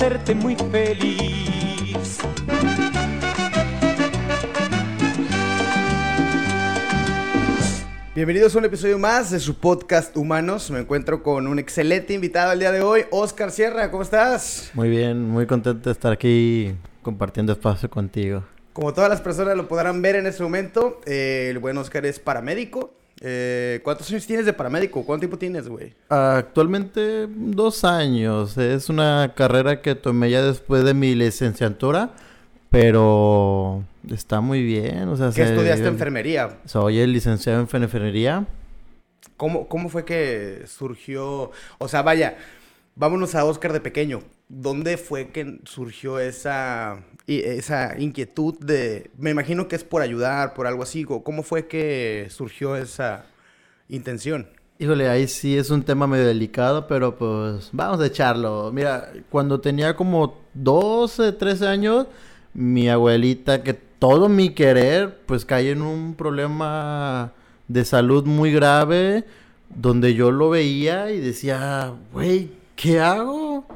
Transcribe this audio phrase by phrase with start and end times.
[0.00, 2.20] hacerte muy feliz.
[8.14, 10.70] Bienvenidos a un episodio más de su podcast Humanos.
[10.70, 13.90] Me encuentro con un excelente invitado el día de hoy, Oscar Sierra.
[13.90, 14.70] ¿Cómo estás?
[14.72, 18.42] Muy bien, muy contento de estar aquí compartiendo espacio contigo.
[18.72, 22.18] Como todas las personas lo podrán ver en este momento, eh, el buen Oscar es
[22.18, 22.94] paramédico.
[23.22, 25.04] Eh, ¿Cuántos años tienes de paramédico?
[25.04, 25.92] ¿Cuánto tiempo tienes, güey?
[26.08, 28.56] Actualmente dos años.
[28.56, 32.10] Es una carrera que tomé ya después de mi licenciatura,
[32.70, 35.08] pero está muy bien.
[35.08, 36.58] O sea, ¿Qué se- estudiaste enfermería?
[36.64, 38.46] Soy el licenciado en enfermería.
[39.36, 41.50] ¿Cómo, ¿Cómo fue que surgió?
[41.78, 42.38] O sea, vaya,
[42.94, 44.22] vámonos a Oscar de pequeño.
[44.48, 47.00] ¿Dónde fue que surgió esa,
[47.30, 49.10] i- esa inquietud de...
[49.18, 51.04] Me imagino que es por ayudar, por algo así.
[51.04, 53.24] ¿Cómo- ¿Cómo fue que surgió esa
[53.88, 54.48] intención?
[54.78, 58.70] Híjole, ahí sí es un tema medio delicado, pero pues vamos a echarlo.
[58.72, 62.06] Mira, cuando tenía como 12, 13 años,
[62.54, 67.32] mi abuelita, que todo mi querer, pues cayó en un problema
[67.68, 69.24] de salud muy grave,
[69.68, 73.66] donde yo lo veía y decía, güey, ¿qué hago?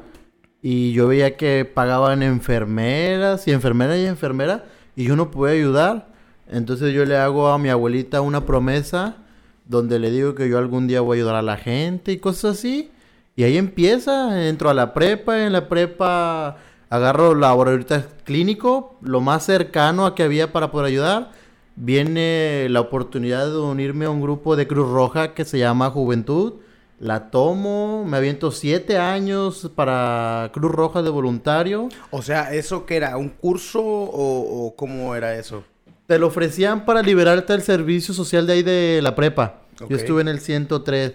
[0.67, 4.61] Y yo veía que pagaban enfermeras y enfermeras y enfermeras
[4.95, 6.07] y yo no podía ayudar.
[6.49, 9.17] Entonces yo le hago a mi abuelita una promesa
[9.65, 12.57] donde le digo que yo algún día voy a ayudar a la gente y cosas
[12.57, 12.89] así.
[13.35, 16.57] Y ahí empieza, entro a la prepa, en la prepa
[16.89, 21.29] agarro laboratorio clínico, lo más cercano a que había para poder ayudar.
[21.75, 26.53] Viene la oportunidad de unirme a un grupo de Cruz Roja que se llama Juventud.
[26.99, 31.89] La tomo, me aviento siete años para Cruz Roja de voluntario.
[32.11, 33.17] O sea, ¿eso qué era?
[33.17, 35.63] ¿Un curso o, o cómo era eso?
[36.07, 39.61] Te lo ofrecían para liberarte del servicio social de ahí de la prepa.
[39.89, 41.13] Yo estuve en el 103.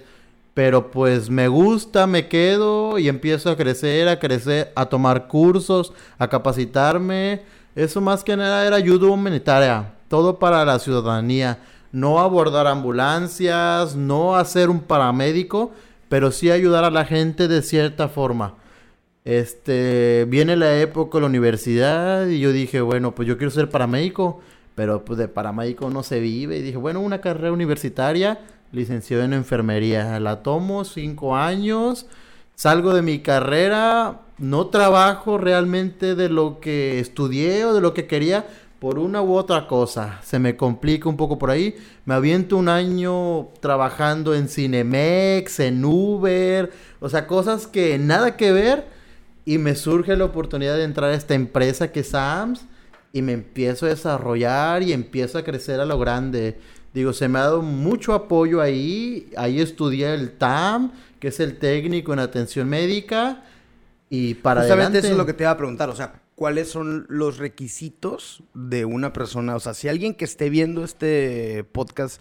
[0.52, 5.92] Pero pues me gusta, me quedo y empiezo a crecer, a crecer, a tomar cursos,
[6.18, 7.42] a capacitarme.
[7.76, 9.94] Eso más que nada era ayuda humanitaria.
[10.08, 11.58] Todo para la ciudadanía.
[11.92, 15.72] No abordar ambulancias, no hacer un paramédico,
[16.08, 18.54] pero sí ayudar a la gente de cierta forma.
[19.24, 23.68] Este, viene la época de la universidad y yo dije, bueno, pues yo quiero ser
[23.68, 24.40] paramédico,
[24.74, 26.58] pero pues de paramédico no se vive.
[26.58, 28.40] Y dije, bueno, una carrera universitaria,
[28.72, 30.18] licenciado en enfermería.
[30.20, 32.06] La tomo cinco años,
[32.54, 38.06] salgo de mi carrera, no trabajo realmente de lo que estudié o de lo que
[38.06, 38.46] quería
[38.80, 40.20] por una u otra cosa.
[40.24, 41.76] Se me complica un poco por ahí.
[42.06, 48.52] Me aviento un año trabajando en Cinemex, en Uber, o sea, cosas que nada que
[48.52, 48.86] ver.
[49.44, 52.62] Y me surge la oportunidad de entrar a esta empresa que es SAMS
[53.12, 56.58] y me empiezo a desarrollar y empiezo a crecer a lo grande.
[56.94, 59.30] Digo, se me ha dado mucho apoyo ahí.
[59.36, 63.42] Ahí estudié el TAM, que es el técnico en atención médica.
[64.08, 64.98] Y para Justamente adelante.
[65.06, 65.88] eso es lo que te iba a preguntar.
[65.88, 69.56] O sea, ¿cuáles son los requisitos de una persona?
[69.56, 72.18] O sea, si alguien que esté viendo este podcast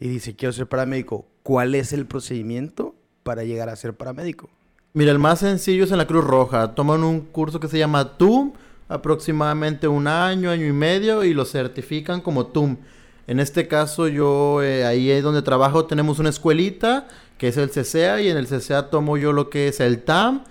[0.00, 4.50] y dice, quiero ser paramédico, ¿cuál es el procedimiento para llegar a ser paramédico?
[4.92, 6.74] Mira, el más sencillo es en la Cruz Roja.
[6.74, 8.54] Toman un curso que se llama TUM,
[8.88, 12.76] aproximadamente un año, año y medio, y lo certifican como TUM.
[13.28, 17.06] En este caso, yo eh, ahí es donde trabajo, tenemos una escuelita
[17.38, 20.42] que es el CCA, y en el CCA tomo yo lo que es el TAM,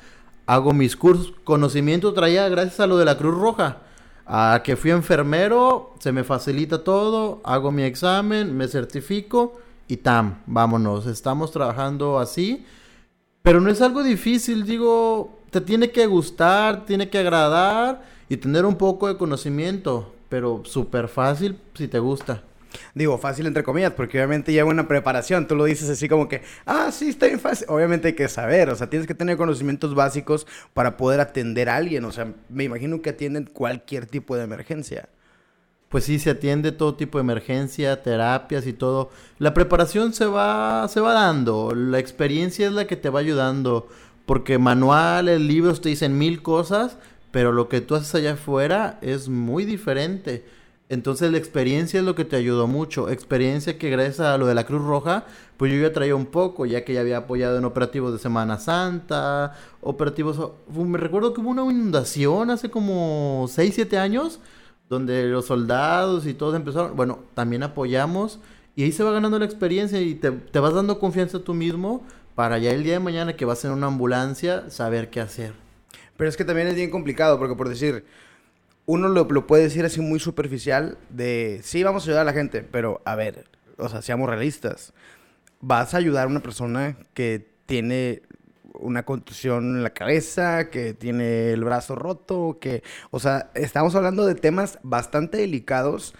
[0.49, 1.31] hago mis cursos.
[1.43, 3.77] Conocimiento traía gracias a lo de la Cruz Roja.
[4.25, 10.41] A que fui enfermero, se me facilita todo, hago mi examen, me certifico y TAM,
[10.47, 11.05] vámonos.
[11.05, 12.65] Estamos trabajando así.
[13.43, 18.65] Pero no es algo difícil, digo, te tiene que gustar, tiene que agradar y tener
[18.65, 22.43] un poco de conocimiento, pero súper fácil si te gusta.
[22.93, 25.47] Digo, fácil entre comillas, porque obviamente lleva una preparación.
[25.47, 27.67] Tú lo dices así como que, ah, sí, está bien fácil.
[27.69, 31.75] Obviamente hay que saber, o sea, tienes que tener conocimientos básicos para poder atender a
[31.75, 32.05] alguien.
[32.05, 35.09] O sea, me imagino que atienden cualquier tipo de emergencia.
[35.89, 39.09] Pues sí, se atiende todo tipo de emergencia, terapias y todo.
[39.39, 43.87] La preparación se va, se va dando, la experiencia es la que te va ayudando,
[44.27, 46.97] porque manuales, libros te dicen mil cosas,
[47.31, 50.45] pero lo que tú haces allá afuera es muy diferente.
[50.89, 53.09] Entonces la experiencia es lo que te ayudó mucho.
[53.09, 55.25] Experiencia que gracias a lo de la Cruz Roja,
[55.57, 58.57] pues yo ya traía un poco, ya que ya había apoyado en operativos de Semana
[58.57, 60.51] Santa, operativos...
[60.73, 64.39] Me recuerdo que hubo una inundación hace como 6, 7 años,
[64.89, 66.95] donde los soldados y todos empezaron...
[66.95, 68.39] Bueno, también apoyamos
[68.75, 72.03] y ahí se va ganando la experiencia y te, vas dando confianza tú mismo
[72.33, 75.53] para ya el día de mañana que vas en una ambulancia saber qué hacer.
[76.17, 78.05] Pero es que también es bien complicado, porque por decir,
[78.89, 82.63] uno lo, puede decir así muy superficial de, sí, vamos a ayudar a la gente,
[82.63, 83.45] pero a ver,
[83.77, 84.93] o sea, seamos realistas.
[85.61, 88.23] Vas a ayudar a una persona que tiene
[88.73, 92.81] una contusión en la cabeza, que tiene el brazo roto, que,
[93.11, 96.15] o sea, estamos hablando de temas bastante delicados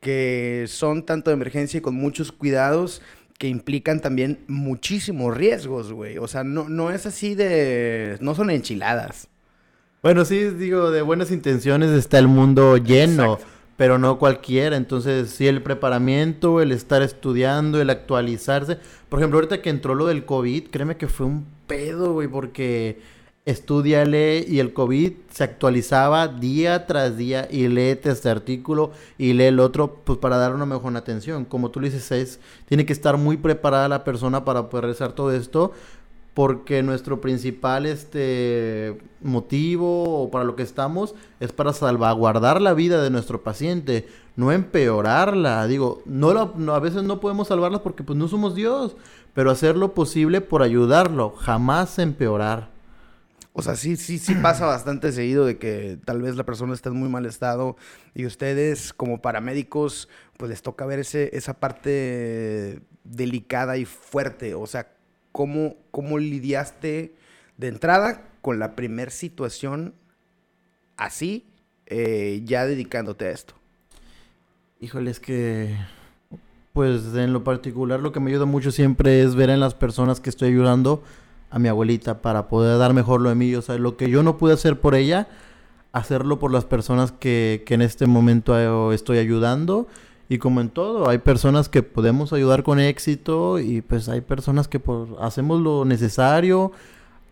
[0.00, 3.02] que son tanto de emergencia y con muchos cuidados
[3.38, 6.16] que implican también muchísimos riesgos, güey.
[6.16, 8.16] O sea, no, no es así de...
[8.22, 9.28] no son enchiladas.
[10.04, 13.32] Bueno, sí, digo, de buenas intenciones está el mundo lleno.
[13.32, 13.46] Exacto.
[13.78, 14.76] pero no cualquiera.
[14.76, 18.76] Entonces, sí, el preparamiento, el estar estudiando, el actualizarse.
[19.08, 23.00] Por ejemplo, ahorita que entró lo del COVID, créeme que fue un pedo, güey, porque
[23.46, 29.44] estudiale y el COVID se actualizaba día tras día y léete este artículo y lee
[29.44, 31.46] el otro, pues para dar una mejor atención.
[31.46, 35.12] Como tú le dices, es, tiene que estar muy preparada la persona para poder realizar
[35.12, 35.72] todo esto.
[36.34, 43.02] Porque nuestro principal este motivo o para lo que estamos es para salvaguardar la vida
[43.02, 45.66] de nuestro paciente, no empeorarla.
[45.68, 48.96] Digo, no, no a veces no podemos salvarla porque pues no somos Dios,
[49.32, 52.74] pero hacer lo posible por ayudarlo, jamás empeorar.
[53.56, 56.88] O sea, sí, sí, sí pasa bastante seguido de que tal vez la persona está
[56.88, 57.76] en muy mal estado
[58.12, 64.56] y ustedes como paramédicos pues les toca ver ese, esa parte delicada y fuerte.
[64.56, 64.93] O sea,
[65.34, 67.16] ¿cómo, cómo lidiaste
[67.56, 69.92] de entrada con la primer situación
[70.96, 71.44] así,
[71.86, 73.54] eh, ya dedicándote a esto?
[74.80, 75.76] Híjole, es que
[76.72, 80.20] pues en lo particular lo que me ayuda mucho siempre es ver en las personas
[80.20, 81.02] que estoy ayudando
[81.50, 83.56] a mi abuelita para poder dar mejor lo de mí.
[83.56, 85.26] O sea, lo que yo no pude hacer por ella,
[85.90, 89.88] hacerlo por las personas que, que en este momento eh, estoy ayudando.
[90.28, 94.68] Y como en todo, hay personas que podemos ayudar con éxito y pues hay personas
[94.68, 96.72] que pues, hacemos lo necesario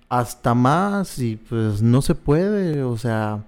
[0.08, 2.82] hasta más y pues no se puede.
[2.82, 3.44] O sea,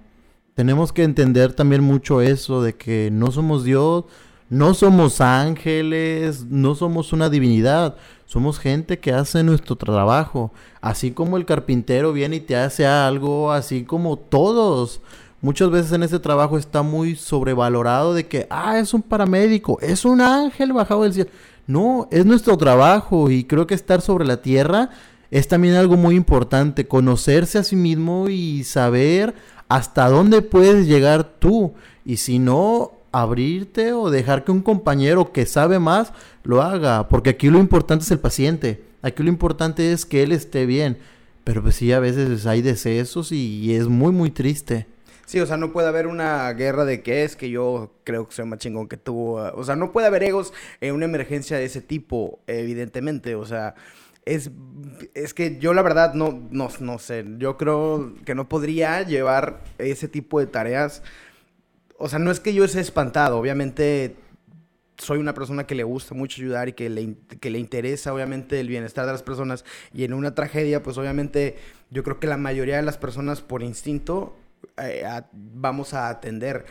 [0.55, 4.05] tenemos que entender también mucho eso de que no somos Dios,
[4.49, 10.51] no somos ángeles, no somos una divinidad, somos gente que hace nuestro trabajo,
[10.81, 15.01] así como el carpintero viene y te hace algo, así como todos.
[15.45, 20.03] Muchas veces en ese trabajo está muy sobrevalorado de que, ah, es un paramédico, es
[20.03, 21.29] un ángel bajado del cielo.
[21.67, 24.89] No, es nuestro trabajo y creo que estar sobre la tierra
[25.29, 29.35] es también algo muy importante, conocerse a sí mismo y saber
[29.69, 31.75] hasta dónde puedes llegar tú.
[32.03, 36.11] Y si no, abrirte o dejar que un compañero que sabe más
[36.43, 37.07] lo haga.
[37.07, 38.83] Porque aquí lo importante es el paciente.
[39.03, 40.97] Aquí lo importante es que él esté bien.
[41.43, 44.87] Pero pues sí, a veces hay decesos y es muy, muy triste.
[45.25, 48.35] Sí, o sea, no puede haber una guerra de que es que yo creo que
[48.35, 49.37] soy más chingón que tú.
[49.37, 53.33] O sea, no puede haber egos en una emergencia de ese tipo, evidentemente.
[53.35, 53.73] O sea,
[54.25, 54.51] es,
[55.15, 57.25] es que yo la verdad no, no, no sé.
[57.39, 61.01] Yo creo que no podría llevar ese tipo de tareas.
[61.97, 63.39] O sea, no es que yo esté espantado.
[63.39, 64.15] Obviamente
[64.97, 68.59] soy una persona que le gusta mucho ayudar y que le, que le interesa obviamente
[68.59, 71.57] el bienestar de las personas y en una tragedia pues obviamente
[71.89, 74.37] yo creo que la mayoría de las personas por instinto
[74.81, 76.65] eh, a- vamos a atender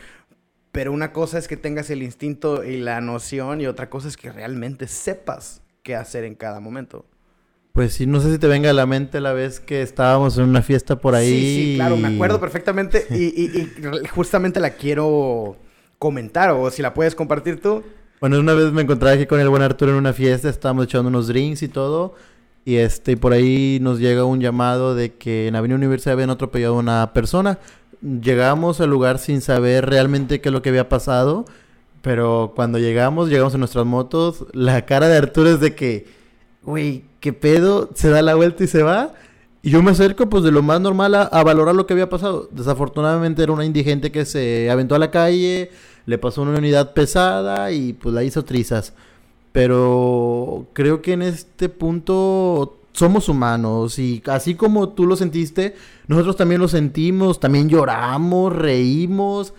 [0.71, 4.17] pero una cosa es que tengas el instinto y la noción y otra cosa es
[4.17, 7.05] que realmente sepas qué hacer en cada momento.
[7.71, 10.43] Pues sí, no sé si te venga a la mente la vez que estábamos en
[10.45, 11.29] una fiesta por ahí.
[11.29, 15.55] Sí, sí, claro, me acuerdo perfectamente y, y- y justamente la quiero
[15.97, 17.81] comentar o si la puedes compartir tú.
[18.19, 21.07] Bueno, una vez me encontraba aquí con el buen Arturo en una fiesta, estábamos echando
[21.09, 22.15] unos drinks y todo.
[22.67, 26.75] Y este, por ahí nos llega un llamado de que en Avenida Universidad habían atropellado
[26.75, 27.59] a una persona.
[28.05, 31.45] Llegamos al lugar sin saber realmente qué es lo que había pasado.
[32.03, 36.05] Pero cuando llegamos, llegamos en nuestras motos, la cara de Arturo es de que,
[36.61, 37.89] güey, ¿qué pedo?
[37.95, 39.13] Se da la vuelta y se va.
[39.63, 42.07] Y yo me acerco, pues, de lo más normal a, a valorar lo que había
[42.07, 42.47] pasado.
[42.51, 45.71] Desafortunadamente era una indigente que se aventó a la calle,
[46.05, 48.93] le pasó una unidad pesada y pues la hizo trizas.
[49.51, 55.75] Pero creo que en este punto somos humanos y así como tú lo sentiste,
[56.07, 59.53] nosotros también lo sentimos, también lloramos, reímos,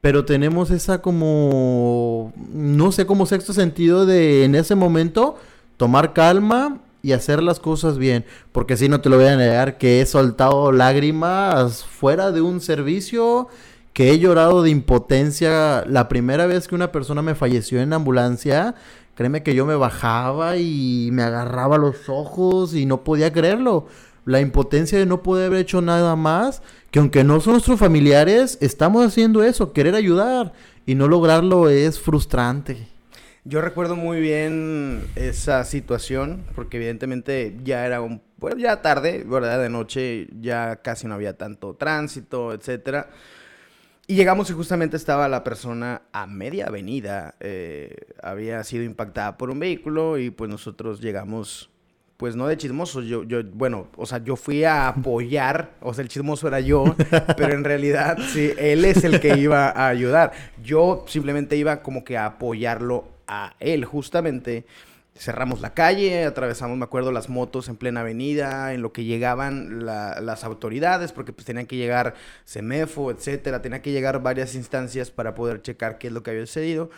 [0.00, 5.36] pero tenemos esa como, no sé, como sexto sentido de en ese momento
[5.76, 9.78] tomar calma y hacer las cosas bien, porque si no te lo voy a negar
[9.78, 13.48] que he soltado lágrimas fuera de un servicio,
[13.92, 15.84] que he llorado de impotencia.
[15.86, 18.74] La primera vez que una persona me falleció en ambulancia,
[19.14, 23.86] créeme que yo me bajaba y me agarraba los ojos y no podía creerlo.
[24.24, 28.58] La impotencia de no poder haber hecho nada más, que aunque no son nuestros familiares,
[28.60, 30.52] estamos haciendo eso, querer ayudar
[30.86, 32.88] y no lograrlo es frustrante.
[33.44, 39.60] Yo recuerdo muy bien esa situación, porque evidentemente ya era un, pues ya tarde, ¿verdad?
[39.60, 43.08] De noche ya casi no había tanto tránsito, etcétera.
[44.10, 49.50] Y llegamos y justamente estaba la persona a media avenida, eh, había sido impactada por
[49.50, 51.70] un vehículo y pues nosotros llegamos
[52.16, 56.02] pues no de chismoso, yo, yo, bueno, o sea, yo fui a apoyar, o sea,
[56.02, 56.96] el chismoso era yo,
[57.36, 60.32] pero en realidad, sí, él es el que iba a ayudar.
[60.60, 64.66] Yo simplemente iba como que a apoyarlo a él, justamente.
[65.20, 69.84] Cerramos la calle, atravesamos, me acuerdo, las motos en plena avenida, en lo que llegaban
[69.84, 72.14] las autoridades, porque pues tenían que llegar
[72.46, 76.46] CEMEFO, etcétera, tenía que llegar varias instancias para poder checar qué es lo que había
[76.46, 76.88] sucedido.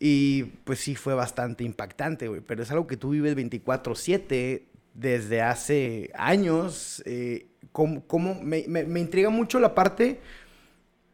[0.00, 2.40] Y pues sí fue bastante impactante, güey.
[2.40, 7.04] Pero es algo que tú vives 24/7 desde hace años.
[7.06, 10.20] Eh, cómo, me, me, intriga mucho la parte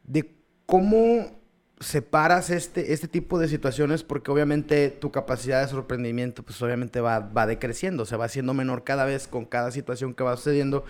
[0.05, 0.31] de
[0.65, 1.40] cómo
[1.81, 7.21] separas este, este tipo de situaciones porque obviamente tu capacidad de sorprendimiento pues obviamente va,
[7.21, 10.85] va decreciendo, se va haciendo menor cada vez con cada situación que va sucediendo.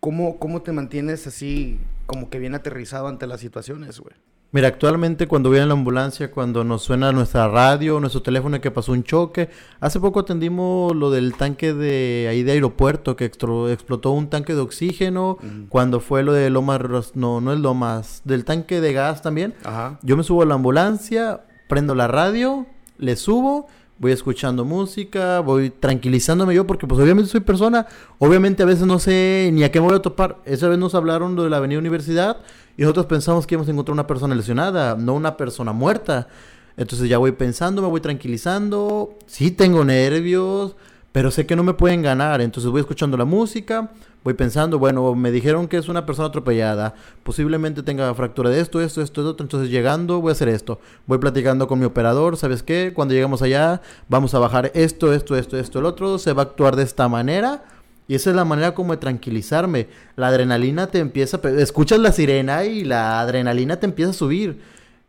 [0.00, 4.14] ¿Cómo, ¿Cómo te mantienes así como que bien aterrizado ante las situaciones, güey?
[4.50, 8.70] Mira, actualmente cuando voy en la ambulancia, cuando nos suena nuestra radio, nuestro teléfono que
[8.70, 14.12] pasó un choque, hace poco atendimos lo del tanque de ahí de aeropuerto que explotó
[14.12, 15.36] un tanque de oxígeno,
[15.68, 16.80] cuando fue lo de Lomas,
[17.14, 19.54] no, no es Lomas, del tanque de gas también.
[19.64, 19.98] Ajá.
[20.02, 23.66] Yo me subo a la ambulancia, prendo la radio, le subo,
[23.98, 27.86] voy escuchando música, voy tranquilizándome yo porque pues obviamente soy persona,
[28.18, 30.38] obviamente a veces no sé ni a qué me voy a topar.
[30.44, 32.38] Esa vez nos hablaron de la Avenida Universidad
[32.76, 36.28] y nosotros pensamos que íbamos a encontrar una persona lesionada, no una persona muerta.
[36.76, 39.18] Entonces ya voy pensando, me voy tranquilizando.
[39.26, 40.76] Sí tengo nervios,
[41.10, 42.40] pero sé que no me pueden ganar.
[42.40, 43.90] Entonces voy escuchando la música,
[44.24, 46.94] voy pensando, bueno, me dijeron que es una persona atropellada.
[47.22, 49.42] Posiblemente tenga fractura de esto, esto, esto, esto.
[49.42, 50.80] Entonces llegando voy a hacer esto.
[51.06, 52.92] Voy platicando con mi operador, ¿sabes qué?
[52.94, 56.18] Cuando llegamos allá vamos a bajar esto, esto, esto, esto, el otro.
[56.18, 57.64] Se va a actuar de esta manera
[58.08, 59.88] y esa es la manera como de tranquilizarme.
[60.16, 64.60] La adrenalina te empieza, escuchas la sirena y la adrenalina te empieza a subir.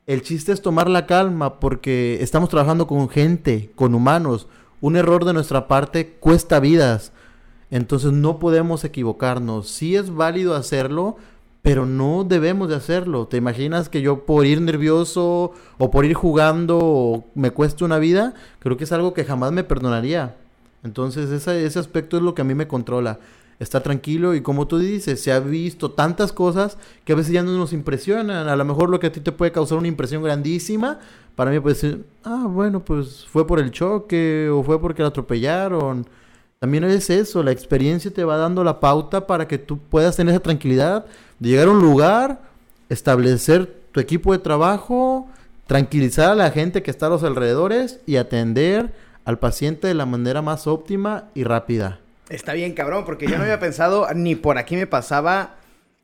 [0.06, 4.48] El chiste es tomar la calma porque estamos trabajando con gente, con humanos.
[4.82, 7.14] Un error de nuestra parte cuesta vidas.
[7.72, 9.70] Entonces no podemos equivocarnos.
[9.70, 11.18] Sí es válido hacerlo,
[11.62, 13.28] pero no debemos de hacerlo.
[13.28, 18.34] ¿Te imaginas que yo por ir nervioso o por ir jugando me cueste una vida?
[18.60, 20.36] Creo que es algo que jamás me perdonaría.
[20.84, 23.20] Entonces ese aspecto es lo que a mí me controla.
[23.60, 27.44] Estar tranquilo y como tú dices, se ha visto tantas cosas que a veces ya
[27.44, 28.48] no nos impresionan.
[28.48, 31.00] A lo mejor lo que a ti te puede causar una impresión grandísima,
[31.36, 35.10] para mí puede ser, ah, bueno, pues fue por el choque o fue porque la
[35.10, 36.08] atropellaron.
[36.60, 40.34] También es eso, la experiencia te va dando la pauta para que tú puedas tener
[40.34, 41.06] esa tranquilidad
[41.40, 42.42] de llegar a un lugar,
[42.90, 45.30] establecer tu equipo de trabajo,
[45.68, 48.92] tranquilizar a la gente que está a los alrededores y atender
[49.24, 52.02] al paciente de la manera más óptima y rápida.
[52.28, 55.56] Está bien, cabrón, porque yo no había pensado, ni por aquí me pasaba,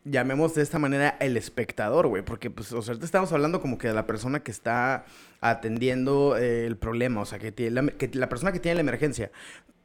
[0.06, 3.78] llamemos de esta manera, el espectador, güey, porque pues, o sea, ahorita estamos hablando como
[3.78, 5.04] que de la persona que está
[5.42, 8.82] atendiendo eh, el problema, o sea, que, tiene la, que la persona que tiene la
[8.82, 9.32] emergencia,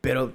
[0.01, 0.33] pero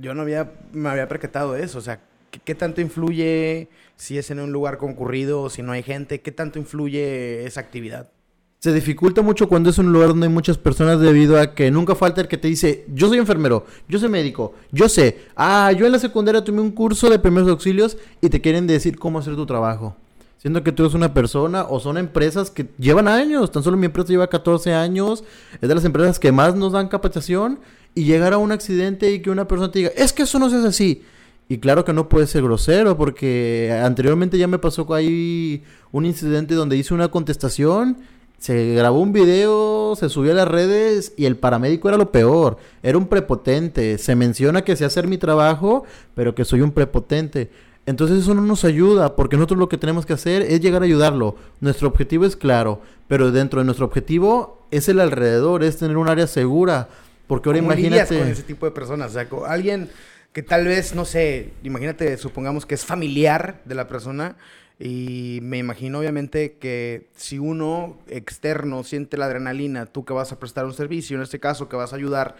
[0.00, 2.00] yo no había, me había percatado eso, o sea,
[2.30, 6.20] ¿qué, ¿qué, tanto influye si es en un lugar concurrido o si no hay gente?
[6.20, 8.10] ¿Qué tanto influye esa actividad?
[8.58, 11.94] Se dificulta mucho cuando es un lugar donde hay muchas personas debido a que nunca
[11.94, 15.86] falta el que te dice, yo soy enfermero, yo soy médico, yo sé, ah, yo
[15.86, 19.36] en la secundaria tomé un curso de primeros auxilios y te quieren decir cómo hacer
[19.36, 19.94] tu trabajo.
[20.38, 23.86] Siendo que tú eres una persona o son empresas que llevan años, tan solo mi
[23.86, 25.22] empresa lleva 14 años,
[25.60, 27.60] es de las empresas que más nos dan capacitación
[27.96, 30.48] y llegar a un accidente y que una persona te diga, es que eso no
[30.48, 31.02] se hace así.
[31.48, 36.54] Y claro que no puede ser grosero porque anteriormente ya me pasó ahí un incidente
[36.54, 37.96] donde hice una contestación
[38.38, 42.58] se grabó un video, se subió a las redes y el paramédico era lo peor.
[42.82, 43.98] Era un prepotente.
[43.98, 45.84] Se menciona que sé hacer mi trabajo,
[46.14, 47.50] pero que soy un prepotente.
[47.86, 50.84] Entonces eso no nos ayuda, porque nosotros lo que tenemos que hacer es llegar a
[50.84, 51.36] ayudarlo.
[51.60, 56.08] Nuestro objetivo es claro, pero dentro de nuestro objetivo es el alrededor, es tener un
[56.08, 56.88] área segura.
[57.26, 58.18] Porque ahora imagínate...
[58.18, 59.10] con ese tipo de personas?
[59.10, 59.90] O sea, alguien
[60.32, 64.36] que tal vez, no sé, imagínate, supongamos que es familiar de la persona
[64.78, 70.38] y me imagino obviamente que si uno externo siente la adrenalina, tú que vas a
[70.38, 72.36] prestar un servicio, en este caso que vas a ayudar,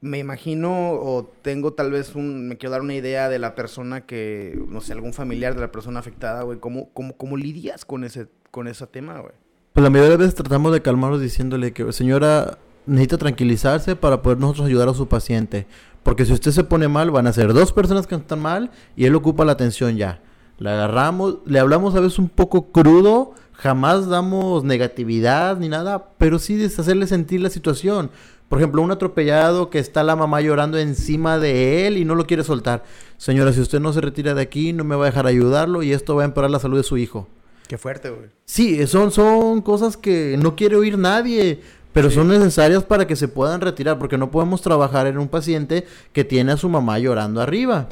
[0.00, 4.02] me imagino o tengo tal vez un, me quiero dar una idea de la persona
[4.02, 8.04] que, no sé, algún familiar de la persona afectada, güey, ¿cómo, cómo, cómo lidias con
[8.04, 9.34] ese, con ese tema, güey?
[9.72, 12.58] Pues la mayoría de veces tratamos de calmarlos diciéndole que, señora,
[12.90, 15.66] necesita tranquilizarse para poder nosotros ayudar a su paciente.
[16.02, 19.04] Porque si usted se pone mal, van a ser dos personas que están mal y
[19.04, 20.20] él ocupa la atención ya.
[20.58, 26.38] Le agarramos, le hablamos a veces un poco crudo, jamás damos negatividad ni nada, pero
[26.38, 28.10] sí hacerle sentir la situación.
[28.48, 32.26] Por ejemplo, un atropellado que está la mamá llorando encima de él y no lo
[32.26, 32.82] quiere soltar.
[33.16, 35.92] Señora, si usted no se retira de aquí, no me va a dejar ayudarlo y
[35.92, 37.28] esto va a empeorar la salud de su hijo.
[37.68, 38.30] Qué fuerte, güey.
[38.46, 41.60] Sí, son, son cosas que no quiere oír nadie.
[41.92, 45.86] Pero son necesarias para que se puedan retirar, porque no podemos trabajar en un paciente
[46.12, 47.88] que tiene a su mamá llorando arriba.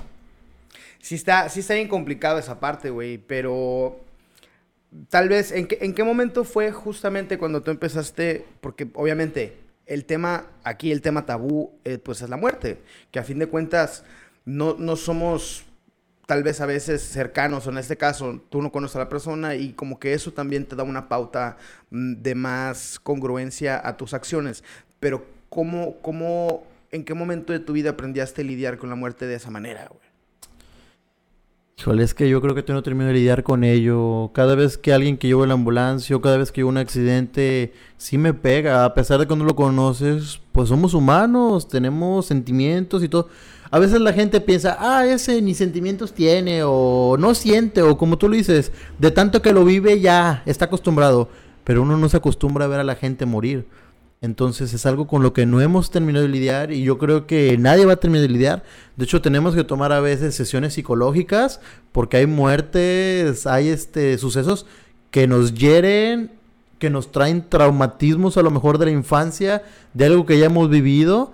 [1.01, 4.01] Sí está, sí está bien complicado esa parte, güey, pero
[5.09, 8.45] tal vez, ¿en qué, ¿en qué momento fue justamente cuando tú empezaste?
[8.61, 12.79] Porque obviamente el tema, aquí el tema tabú, eh, pues es la muerte,
[13.11, 14.05] que a fin de cuentas
[14.45, 15.65] no, no somos
[16.29, 19.55] tal vez a veces cercanos, o en este caso tú no conoces a la persona
[19.55, 21.57] y como que eso también te da una pauta
[21.89, 24.63] mm, de más congruencia a tus acciones.
[25.01, 29.27] Pero ¿cómo, cómo, en qué momento de tu vida aprendiste a lidiar con la muerte
[29.27, 30.07] de esa manera, güey?
[32.03, 34.31] Es que yo creo que tú no termino de lidiar con ello.
[34.35, 37.73] Cada vez que alguien que llevo la ambulancia o cada vez que hay un accidente,
[37.97, 38.85] sí me pega.
[38.85, 43.29] A pesar de que no lo conoces, pues somos humanos, tenemos sentimientos y todo.
[43.71, 48.19] A veces la gente piensa, ah, ese ni sentimientos tiene, o no siente, o como
[48.19, 51.29] tú lo dices, de tanto que lo vive ya está acostumbrado.
[51.65, 53.67] Pero uno no se acostumbra a ver a la gente morir.
[54.21, 57.57] Entonces es algo con lo que no hemos terminado de lidiar y yo creo que
[57.57, 58.65] nadie va a terminar de lidiar.
[58.97, 61.61] De hecho, tenemos que tomar a veces sesiones psicológicas
[61.93, 64.67] porque hay muertes, hay este sucesos
[65.13, 66.33] que nos hieren,
[66.81, 69.63] que nos traen traumatismos a lo mejor de la infancia,
[69.95, 71.33] de algo que ya hemos vivido.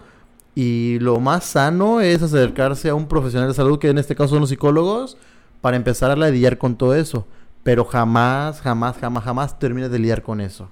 [0.54, 4.30] Y lo más sano es acercarse a un profesional de salud, que en este caso
[4.30, 5.16] son los psicólogos,
[5.60, 7.26] para empezar a lidiar con todo eso.
[7.62, 10.70] Pero jamás, jamás, jamás, jamás termines de lidiar con eso.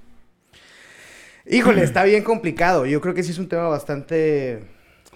[1.47, 2.87] Híjole, está bien complicado.
[2.87, 4.65] Yo creo que sí es un tema bastante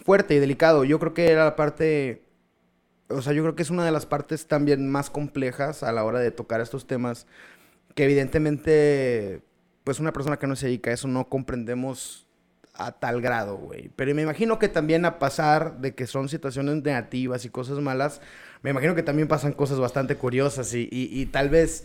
[0.05, 0.85] fuerte y delicado.
[0.85, 2.23] Yo creo que era la parte,
[3.09, 6.05] o sea, yo creo que es una de las partes también más complejas a la
[6.05, 7.27] hora de tocar estos temas,
[7.95, 9.43] que evidentemente,
[9.85, 12.26] pues una persona que no se dedica a eso no comprendemos
[12.79, 13.91] a tal grado, güey.
[13.97, 18.21] Pero me imagino que también a pasar de que son situaciones negativas y cosas malas,
[18.63, 21.85] me imagino que también pasan cosas bastante curiosas y, y, y tal vez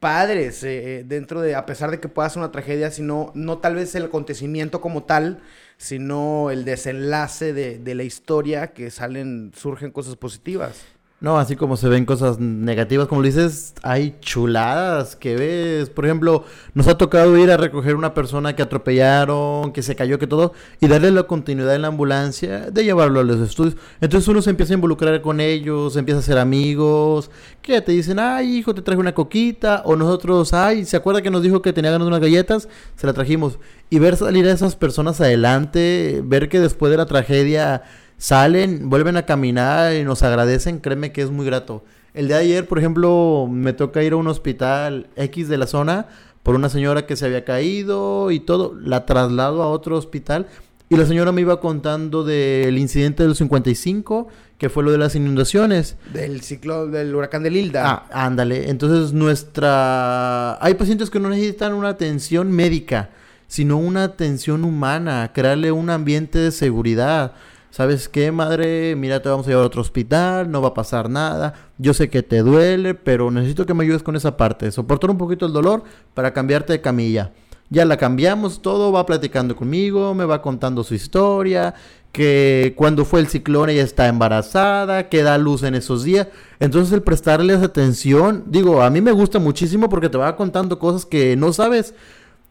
[0.00, 3.58] padres eh, eh, dentro de, a pesar de que pueda ser una tragedia, sino no
[3.58, 5.40] tal vez el acontecimiento como tal,
[5.76, 10.84] sino el desenlace de, de la historia que salen, surgen cosas positivas.
[11.22, 15.88] No, así como se ven cosas negativas, como dices, hay chuladas que ves.
[15.88, 16.42] Por ejemplo,
[16.74, 20.52] nos ha tocado ir a recoger una persona que atropellaron, que se cayó, que todo,
[20.80, 23.76] y darle la continuidad en la ambulancia de llevarlo a los estudios.
[24.00, 27.30] Entonces uno se empieza a involucrar con ellos, empieza a ser amigos,
[27.62, 31.30] que te dicen, ay, hijo, te traje una coquita, o nosotros, ay, ¿se acuerda que
[31.30, 32.68] nos dijo que tenía ganas de unas galletas?
[32.96, 33.60] Se la trajimos.
[33.90, 37.84] Y ver salir a esas personas adelante, ver que después de la tragedia
[38.22, 41.82] salen, vuelven a caminar y nos agradecen, créeme que es muy grato.
[42.14, 46.06] El de ayer, por ejemplo, me toca ir a un hospital X de la zona
[46.44, 50.46] por una señora que se había caído y todo, la traslado a otro hospital
[50.88, 55.16] y la señora me iba contando del incidente del 55, que fue lo de las
[55.16, 55.96] inundaciones.
[56.12, 57.82] Del ciclo del huracán de Lilda.
[57.84, 58.70] Ah, ándale.
[58.70, 60.64] Entonces nuestra...
[60.64, 63.10] Hay pacientes que no necesitan una atención médica,
[63.48, 67.32] sino una atención humana, crearle un ambiente de seguridad.
[67.72, 68.94] ¿Sabes qué, madre?
[68.96, 71.54] Mira, te vamos a llevar a otro hospital, no va a pasar nada.
[71.78, 74.70] Yo sé que te duele, pero necesito que me ayudes con esa parte.
[74.70, 75.82] Soportar un poquito el dolor
[76.14, 77.32] para cambiarte de camilla.
[77.70, 81.74] Ya la cambiamos, todo va platicando conmigo, me va contando su historia,
[82.12, 86.28] que cuando fue el ciclón ella está embarazada, que da luz en esos días.
[86.60, 91.06] Entonces el prestarles atención, digo, a mí me gusta muchísimo porque te va contando cosas
[91.06, 91.94] que no sabes.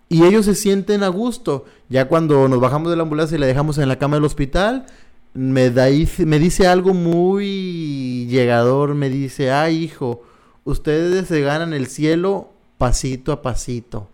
[0.09, 1.65] Y ellos se sienten a gusto.
[1.87, 4.87] Ya cuando nos bajamos de la ambulancia y la dejamos en la cama del hospital,
[5.33, 10.23] me, me dice algo muy llegador, me dice, ay hijo,
[10.63, 14.09] ustedes se ganan el cielo pasito a pasito.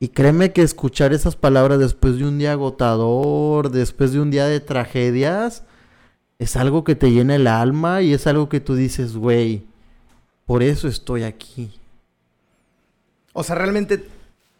[0.00, 4.46] Y créeme que escuchar esas palabras después de un día agotador, después de un día
[4.46, 5.62] de tragedias,
[6.40, 9.64] es algo que te llena el alma y es algo que tú dices, güey,
[10.44, 11.70] por eso estoy aquí.
[13.32, 14.04] O sea, realmente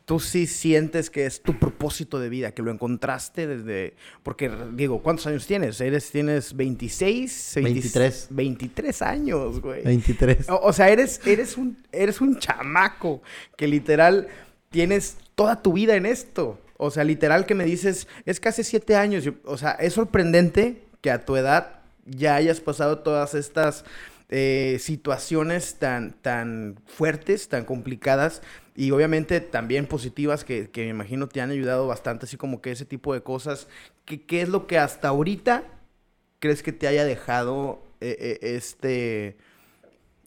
[0.05, 3.95] tú sí sientes que es tu propósito de vida, que lo encontraste desde...
[4.23, 5.81] Porque, digo, ¿cuántos años tienes?
[5.81, 7.53] ¿Eres, ¿Tienes 26?
[7.57, 8.27] 23.
[8.31, 9.83] 23 años, güey.
[9.83, 10.49] 23.
[10.51, 13.23] O, o, sea, eres, eres, un, eres un chamaco
[13.57, 14.29] que literal
[14.71, 16.61] tienes toda tu vida en esto.
[16.77, 19.29] O sea, literal que me dices, es casi siete años.
[19.45, 23.85] O sea, es sorprendente que a tu edad ya hayas pasado todas estas
[24.31, 28.43] eh, situaciones tan, tan fuertes, tan complicadas
[28.75, 32.73] y obviamente también positivas que, que, me imagino te han ayudado bastante, así como que
[32.73, 33.69] ese tipo de cosas.
[34.05, 35.65] ¿Qué, qué es lo que hasta ahorita
[36.39, 39.37] crees que te haya dejado eh, eh, este,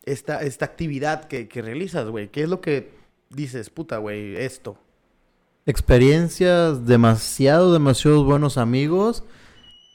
[0.04, 2.30] esta, esta actividad que, que realizas, güey?
[2.30, 2.92] ¿Qué es lo que
[3.30, 4.78] dices, puta, güey, esto?
[5.66, 9.24] Experiencias, demasiado, demasiados buenos amigos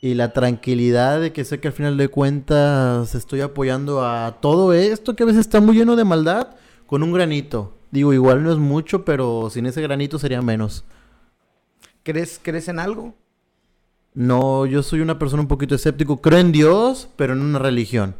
[0.00, 4.72] y la tranquilidad de que sé que al final de cuentas estoy apoyando a todo
[4.72, 7.79] esto que a veces está muy lleno de maldad con un granito.
[7.90, 10.84] Digo, igual no es mucho, pero sin ese granito sería menos.
[12.02, 13.14] ¿Crees, ¿Crees en algo?
[14.14, 16.20] No, yo soy una persona un poquito escéptico.
[16.20, 18.14] Creo en Dios, pero en una religión.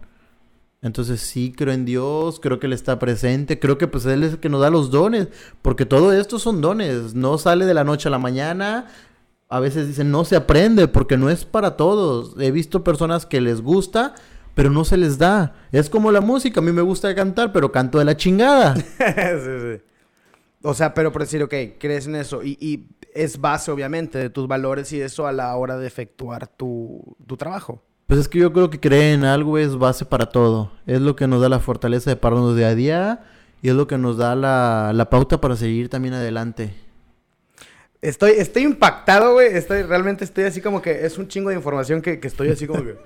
[0.82, 4.32] Entonces sí creo en Dios, creo que Él está presente, creo que pues Él es
[4.32, 5.28] el que nos da los dones,
[5.60, 8.86] porque todo esto son dones, no sale de la noche a la mañana.
[9.50, 12.34] A veces dicen no se aprende porque no es para todos.
[12.40, 14.14] He visto personas que les gusta,
[14.54, 15.54] pero no se les da.
[15.72, 18.74] Es como la música, a mí me gusta cantar, pero canto de la chingada.
[18.76, 19.82] sí, sí.
[20.62, 24.30] O sea, pero por decir, ok, crees en eso y, y es base obviamente de
[24.30, 27.82] tus valores y eso a la hora de efectuar tu, tu trabajo.
[28.06, 30.72] Pues es que yo creo que creer en algo es base para todo.
[30.86, 33.20] Es lo que nos da la fortaleza de pararnos día a día
[33.62, 36.74] y es lo que nos da la, la pauta para seguir también adelante.
[38.02, 39.54] Estoy, estoy impactado, güey.
[39.54, 42.66] Estoy, realmente estoy así como que es un chingo de información que, que estoy así
[42.66, 42.96] como que.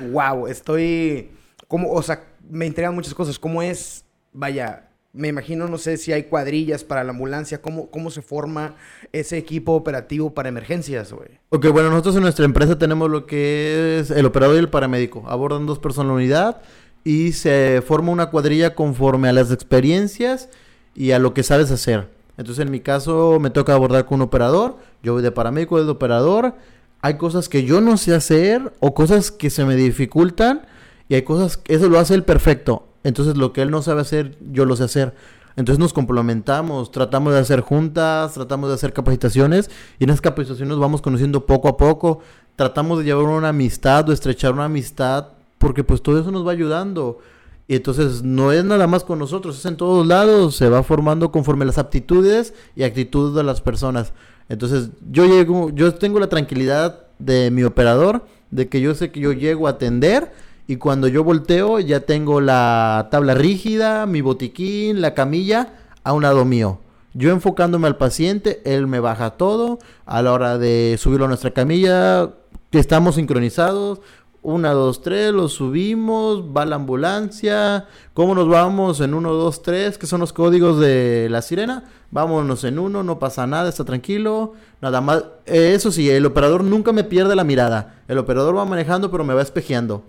[0.10, 1.30] wow, estoy.
[1.68, 3.38] Como, o sea, me intrigan muchas cosas.
[3.38, 4.04] ¿Cómo es?
[4.32, 7.60] Vaya, me imagino, no sé si hay cuadrillas para la ambulancia.
[7.60, 8.76] ¿Cómo, cómo se forma
[9.12, 11.30] ese equipo operativo para emergencias, güey?
[11.48, 15.24] Ok, bueno, nosotros en nuestra empresa tenemos lo que es el operador y el paramédico.
[15.26, 16.62] Abordan dos personas en la unidad
[17.02, 20.50] y se forma una cuadrilla conforme a las experiencias
[20.94, 22.15] y a lo que sabes hacer.
[22.36, 24.76] Entonces, en mi caso, me toca abordar con un operador.
[25.02, 26.54] Yo voy de paramédico, de operador.
[27.02, 30.62] Hay cosas que yo no sé hacer o cosas que se me dificultan.
[31.08, 32.86] Y hay cosas, eso lo hace el perfecto.
[33.04, 35.14] Entonces, lo que él no sabe hacer, yo lo sé hacer.
[35.56, 40.68] Entonces nos complementamos, tratamos de hacer juntas, tratamos de hacer capacitaciones y en esas capacitaciones
[40.68, 42.20] nos vamos conociendo poco a poco.
[42.56, 46.52] Tratamos de llevar una amistad o estrechar una amistad porque pues todo eso nos va
[46.52, 47.20] ayudando.
[47.68, 51.32] Y entonces no es nada más con nosotros, es en todos lados, se va formando
[51.32, 54.12] conforme las aptitudes y actitudes de las personas.
[54.48, 59.18] Entonces yo llego, yo tengo la tranquilidad de mi operador, de que yo sé que
[59.18, 60.32] yo llego a atender
[60.68, 65.74] y cuando yo volteo ya tengo la tabla rígida, mi botiquín, la camilla
[66.04, 66.80] a un lado mío.
[67.14, 69.78] Yo enfocándome al paciente, él me baja todo.
[70.04, 72.30] A la hora de subirlo a nuestra camilla,
[72.72, 74.00] estamos sincronizados.
[74.46, 77.88] Una, dos, tres, lo subimos, va la ambulancia.
[78.14, 79.00] ¿Cómo nos vamos?
[79.00, 81.82] En uno, dos, tres, que son los códigos de la sirena.
[82.12, 84.52] Vámonos en uno, no pasa nada, está tranquilo.
[84.80, 85.24] Nada más.
[85.46, 87.96] Eh, eso sí, el operador nunca me pierde la mirada.
[88.06, 90.04] El operador va manejando, pero me va espejeando.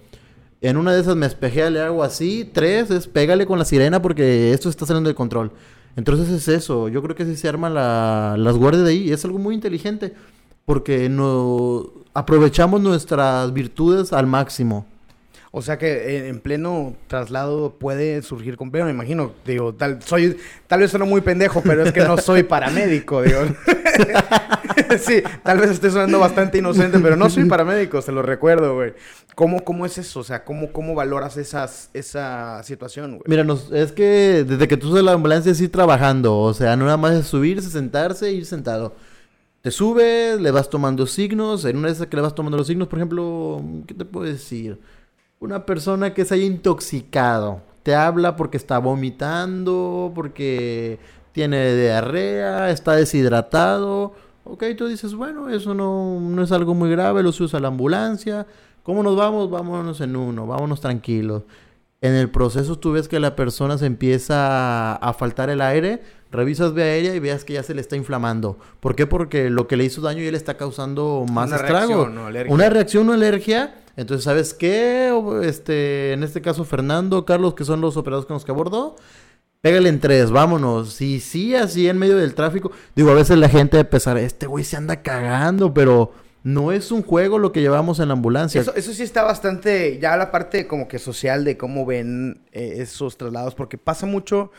[0.61, 2.47] En una de esas me espejea, le hago así.
[2.53, 5.51] Tres, es pégale con la sirena porque esto está saliendo de control.
[5.95, 6.89] Entonces es eso.
[6.89, 9.11] Yo creo que así se arman la, las guardias de ahí.
[9.11, 10.13] Es algo muy inteligente.
[10.63, 14.87] Porque no aprovechamos nuestras virtudes al máximo.
[15.51, 20.35] O sea que en, en pleno traslado puede surgir con me imagino, digo, tal, soy,
[20.65, 23.41] tal vez sueno muy pendejo, pero es que no soy paramédico, digo.
[24.99, 28.93] sí, tal vez esté sonando bastante inocente, pero no soy paramédico, se lo recuerdo, güey.
[29.35, 30.21] ¿Cómo, ¿Cómo es eso?
[30.21, 33.23] O sea, ¿cómo, cómo valoras esas, esa situación, güey?
[33.27, 36.85] Mira, nos, es que desde que tú usas la ambulancia sí trabajando, o sea, no
[36.85, 38.95] nada más es subirse, sentarse e ir sentado.
[39.67, 42.67] Te subes, le vas tomando signos, en una de esas que le vas tomando los
[42.67, 44.79] signos, por ejemplo, ¿qué te puedo decir?
[45.41, 50.99] Una persona que se haya intoxicado, te habla porque está vomitando, porque
[51.33, 54.13] tiene diarrea, está deshidratado.
[54.45, 58.47] Ok, tú dices, bueno, eso no, no es algo muy grave, lo usa la ambulancia.
[58.83, 59.49] ¿Cómo nos vamos?
[59.49, 61.43] Vámonos en uno, vámonos tranquilos.
[61.99, 66.03] En el proceso tú ves que la persona se empieza a, a faltar el aire,
[66.31, 68.57] revisas vía aérea y veas que ya se le está inflamando.
[68.79, 69.07] ¿Por qué?
[69.07, 71.87] Porque lo que le hizo daño ya le está causando más Una estrago.
[71.87, 72.53] reacción o alergia.
[72.53, 73.75] Una reacción o alergia.
[73.95, 75.11] Entonces, ¿sabes qué?
[75.43, 78.95] Este, en este caso, Fernando, Carlos, que son los operadores con los que abordó.
[79.61, 80.93] Pégale en tres, vámonos.
[80.93, 82.71] Sí, sí, así en medio del tráfico.
[82.95, 86.11] Digo, a veces la gente de pesar, este güey se anda cagando, pero
[86.43, 88.61] no es un juego lo que llevamos en la ambulancia.
[88.61, 92.75] Eso, eso sí está bastante, ya la parte como que social de cómo ven eh,
[92.77, 94.51] esos traslados, porque pasa mucho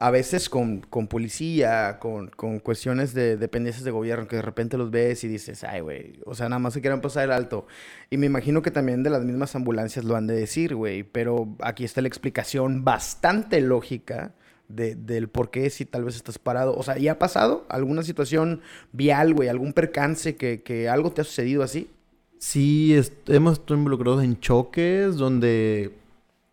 [0.00, 4.76] a veces con, con policía, con, con cuestiones de dependencias de gobierno, que de repente
[4.76, 7.66] los ves y dices, ay, güey, o sea, nada más se quieren pasar el alto.
[8.10, 11.56] Y me imagino que también de las mismas ambulancias lo han de decir, güey, pero
[11.60, 14.34] aquí está la explicación bastante lógica.
[14.68, 16.76] De, del por qué si tal vez estás parado.
[16.76, 19.48] O sea, ¿ya ha pasado alguna situación vial, güey?
[19.48, 21.88] ¿Algún percance que, que algo te ha sucedido así?
[22.38, 25.94] Sí, hemos estado involucrados en choques donde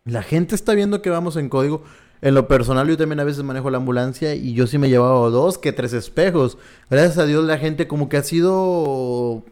[0.04, 1.82] la gente está viendo que vamos en código.
[2.24, 4.90] En lo personal, yo también a veces manejo la ambulancia y yo sí me he
[4.90, 6.56] llevado dos que tres espejos.
[6.88, 9.42] Gracias a Dios, la gente como que ha sido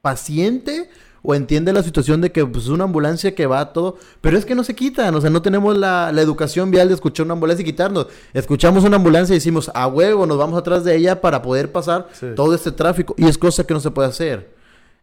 [0.00, 0.88] paciente
[1.22, 3.96] o entiende la situación de que pues, es una ambulancia que va a todo.
[4.20, 6.94] Pero es que no se quitan, o sea, no tenemos la, la educación vial de
[6.94, 8.06] escuchar una ambulancia y quitarnos.
[8.32, 12.08] Escuchamos una ambulancia y decimos, a huevo, nos vamos atrás de ella para poder pasar
[12.12, 12.26] Sí.
[12.36, 13.16] todo este tráfico.
[13.18, 14.54] Y es cosa que no se puede hacer.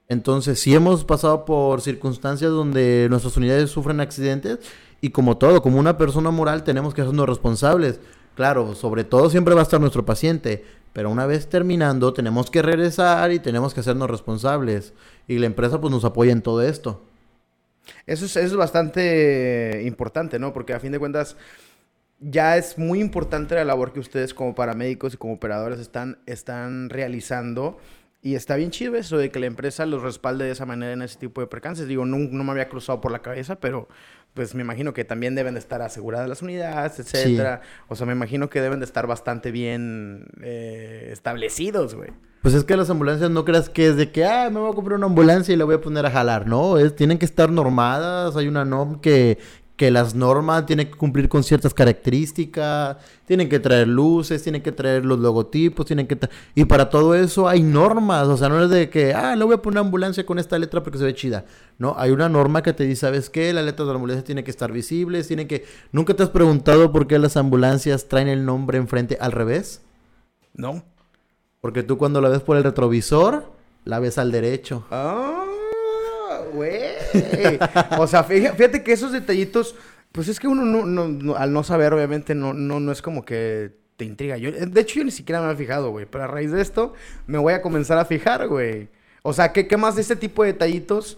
[0.08, 4.60] Entonces, sí hemos pasado por circunstancias donde nuestras unidades sufren accidentes
[5.02, 8.00] y como todo, como una persona moral tenemos que hacernos responsables.
[8.36, 12.62] Claro, sobre todo siempre va a estar nuestro paciente, Pero una vez terminando, tenemos que
[12.62, 14.94] regresar y tenemos que hacernos responsables.
[15.26, 17.02] Y la empresa pues nos apoya en todo esto.
[18.06, 20.52] Eso es, eso es bastante importante, ¿no?
[20.52, 21.38] Porque a fin de cuentas
[22.20, 26.90] ya es muy importante la labor que ustedes como paramédicos y como operadores están, están
[26.90, 27.80] realizando.
[28.24, 31.02] Y está bien chido eso de que la empresa los respalde de esa manera en
[31.02, 31.88] ese tipo de percances.
[31.88, 33.88] Digo, no, no me había cruzado por la cabeza, pero
[34.36, 37.62] pues me imagino que también deben de estar aseguradas las unidades, etcétera.
[37.88, 42.12] O sea, me imagino que deben de estar bastante bien eh, establecidos, güey.
[42.42, 44.74] Pues es que las ambulancias no creas que es de que, ah, me voy a
[44.74, 46.80] comprar una ambulancia y la voy a poner a jalar, ¿no?
[46.80, 49.38] Es, tienen que estar normadas, hay una NOM que,
[49.82, 54.72] que las normas tienen que cumplir con ciertas características, tienen que traer luces, tienen que
[54.72, 56.20] traer los logotipos, tienen que...
[56.54, 59.56] Y para todo eso hay normas, o sea, no es de que, ah, le voy
[59.56, 61.46] a poner una ambulancia con esta letra porque se ve chida.
[61.80, 63.52] No, hay una norma que te dice, ¿sabes qué?
[63.54, 65.66] Las letras de la ambulancia tienen que estar visibles, tienen que...
[65.92, 69.82] ¿Nunca te has preguntado por qué las ambulancias traen el nombre enfrente al revés?
[70.54, 70.84] No.
[71.60, 73.52] Porque tú cuando la ves por el retrovisor,
[73.84, 74.86] la ves al derecho.
[74.92, 75.61] Ah
[76.52, 76.82] güey.
[77.98, 79.76] o sea, fíjate, que esos detallitos,
[80.12, 83.72] pues es que uno no, al no saber, obviamente, no, no, no es como que
[83.98, 84.38] te intriga.
[84.38, 86.06] Yo, de hecho, yo ni siquiera me había fijado, güey.
[86.06, 86.94] Pero a raíz de esto,
[87.28, 88.90] me voy a comenzar a fijar, güey.
[89.24, 91.18] O sea, ¿qué, más de este tipo de detallitos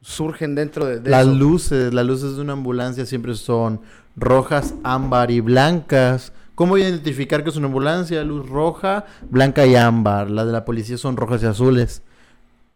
[0.00, 3.80] surgen dentro de, Las luces, las luces de una ambulancia siempre son
[4.16, 6.32] rojas, ámbar y blancas.
[6.54, 8.22] ¿Cómo identificar que es una ambulancia?
[8.24, 10.30] Luz roja, blanca y ámbar.
[10.30, 12.02] Las de la policía son rojas y azules.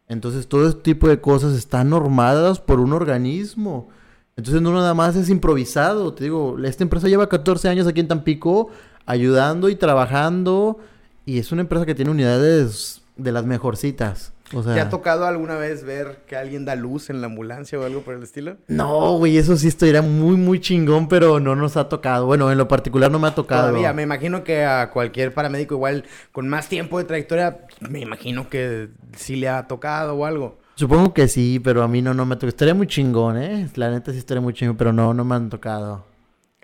[0.09, 3.88] Entonces todo este tipo de cosas están normadas por un organismo.
[4.37, 6.12] Entonces no nada más es improvisado.
[6.12, 8.69] Te digo, esta empresa lleva 14 años aquí en Tampico
[9.07, 10.79] ayudando y trabajando.
[11.25, 14.34] Y es una empresa que tiene unidades de las mejorcitas.
[14.62, 18.03] ¿Te ha tocado alguna vez ver que alguien da luz en la ambulancia o algo
[18.03, 18.57] por el estilo?
[18.69, 22.27] No, güey, eso sí esto era muy, muy chingón, pero no nos ha tocado.
[22.27, 23.69] Bueno, en lo particular no me ha tocado.
[23.69, 28.49] Todavía, me imagino que a cualquier paramédico igual con más tiempo de trayectoria, me imagino
[28.49, 30.59] que sí le ha tocado o algo.
[30.77, 32.49] Supongo que sí, pero a mí no, no me tocado.
[32.49, 33.69] Estaría muy chingón, ¿eh?
[33.77, 36.05] La neta sí estaría muy chingón, pero no, no me han tocado.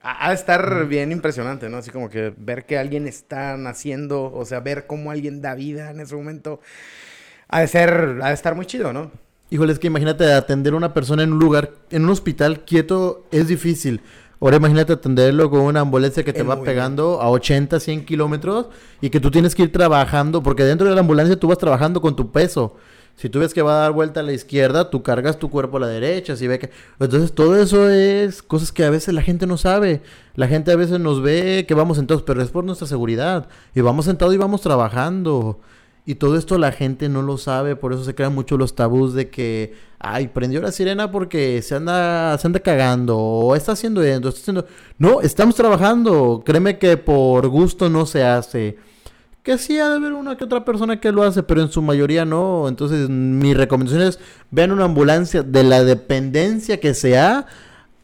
[0.03, 1.77] Ha de estar bien impresionante, ¿no?
[1.77, 5.91] Así como que ver que alguien está naciendo, o sea, ver cómo alguien da vida
[5.91, 6.61] en ese momento
[7.51, 9.11] ha de ser, ha de estar muy chido, ¿no?
[9.51, 13.25] Híjole, es que imagínate atender a una persona en un lugar, en un hospital quieto,
[13.33, 14.01] es difícil.
[14.41, 18.69] Ahora imagínate atenderlo con una ambulancia que te va pegando a 80, 100 kilómetros
[19.03, 22.01] y que tú tienes que ir trabajando, porque dentro de la ambulancia tú vas trabajando
[22.01, 22.77] con tu peso.
[23.17, 25.77] Si tú ves que va a dar vuelta a la izquierda, tú cargas tu cuerpo
[25.77, 26.37] a la derecha.
[26.37, 26.71] Si ve que...
[26.99, 30.01] Entonces todo eso es cosas que a veces la gente no sabe.
[30.37, 33.47] La gente a veces nos ve que vamos sentados, pero es por nuestra seguridad.
[33.75, 35.61] Y vamos sentados y vamos trabajando.
[36.07, 39.15] Y todo esto la gente no lo sabe, por eso se crean mucho los tabús
[39.15, 44.03] de que, ay, prendió la sirena porque se anda, se anda cagando, o está haciendo
[44.03, 44.67] esto, está haciendo...
[44.99, 48.79] No, estamos trabajando, créeme que por gusto no se hace.
[49.43, 51.81] Que sí ha de haber una que otra persona que lo hace, pero en su
[51.81, 52.69] mayoría no.
[52.69, 54.19] Entonces, mi recomendación es,
[54.51, 57.47] vean una ambulancia de la dependencia que sea,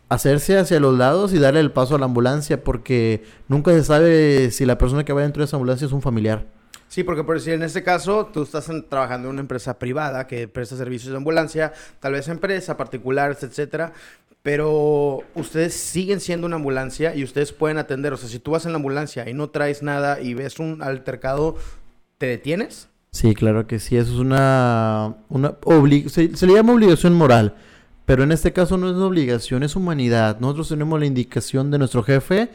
[0.09, 4.50] hacerse hacia los lados y darle el paso a la ambulancia, porque nunca se sabe
[4.50, 6.56] si la persona que va dentro de esa ambulancia es un familiar.
[6.88, 10.49] Sí, porque por decir, en este caso, tú estás trabajando en una empresa privada que
[10.49, 13.92] presta servicios de ambulancia, tal vez empresa, particulares, etcétera,
[14.42, 18.12] pero ustedes siguen siendo una ambulancia y ustedes pueden atender.
[18.12, 20.83] O sea, si tú vas en la ambulancia y no traes nada y ves un
[20.83, 21.57] altercado,
[22.18, 22.88] ¿te detienes?
[23.11, 23.96] Sí, claro que sí.
[23.96, 25.16] Eso es una...
[25.29, 25.57] una
[26.09, 27.57] se, se le llama obligación moral.
[28.05, 30.38] Pero en este caso no es obligación, es humanidad.
[30.38, 32.51] Nosotros tenemos la indicación de nuestro jefe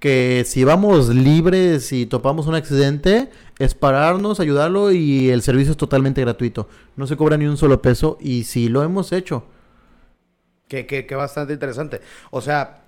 [0.00, 5.76] que si vamos libres y topamos un accidente, es pararnos, ayudarlo y el servicio es
[5.76, 6.68] totalmente gratuito.
[6.96, 9.44] No se cobra ni un solo peso y sí lo hemos hecho.
[10.68, 12.00] Que, que, que bastante interesante.
[12.30, 12.84] O sea,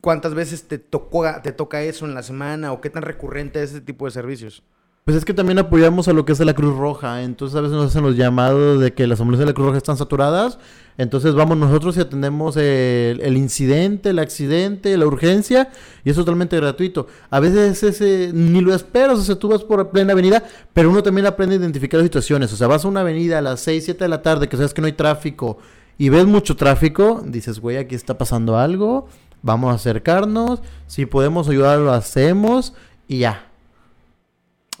[0.00, 3.70] ¿cuántas veces te, tocó, te toca eso en la semana o qué tan recurrente es
[3.70, 4.62] ese tipo de servicios?
[5.06, 7.22] Pues es que también apoyamos a lo que es la Cruz Roja.
[7.22, 9.78] Entonces a veces nos hacen los llamados de que las ambulancias de la Cruz Roja
[9.78, 10.58] están saturadas.
[10.98, 15.70] Entonces vamos nosotros y atendemos el, incidente, el accidente, la urgencia.
[16.02, 17.06] Y es totalmente gratuito.
[17.30, 19.20] A veces ese, ni lo esperas.
[19.20, 20.42] O sea, tú vas por plena avenida.
[20.72, 22.52] Pero uno también aprende a identificar las situaciones.
[22.52, 24.74] O sea, vas a una avenida a las 6, 7 de la tarde que sabes
[24.74, 25.58] que no hay tráfico.
[25.98, 27.22] Y ves mucho tráfico.
[27.24, 29.06] Dices, güey, aquí está pasando algo.
[29.40, 30.62] Vamos a acercarnos.
[30.88, 32.74] Si podemos ayudar, lo hacemos.
[33.06, 33.45] Y ya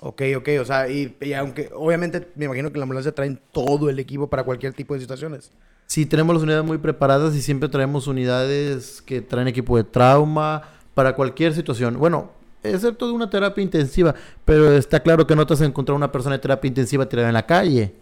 [0.06, 3.98] Ok, ok, o sea, y, aunque obviamente me imagino que la ambulancia traen todo el
[3.98, 5.50] equipo para cualquier tipo de situaciones.
[5.86, 10.62] Sí, tenemos las unidades muy preparadas y siempre traemos unidades que traen equipo de trauma
[10.94, 11.98] para cualquier situación.
[11.98, 12.30] Bueno,
[12.62, 14.14] excepto de una terapia intensiva,
[14.44, 17.34] pero está claro que no te has encontrado una persona de terapia intensiva tirada en
[17.34, 17.92] la calle.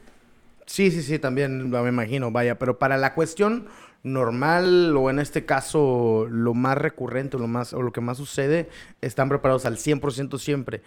[0.67, 3.67] Sí, sí, sí, también me imagino, vaya, pero para la cuestión
[4.03, 8.19] normal o en este caso lo más recurrente o lo, más, o lo que más
[8.19, 8.69] sucede,
[9.01, 10.83] están preparados al 100% siempre.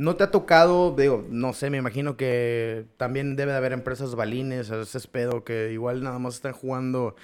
[0.00, 4.14] ¿No te ha tocado, digo, no sé, me imagino que también debe de haber empresas
[4.14, 7.16] balines, a ese pedo que igual nada más están jugando?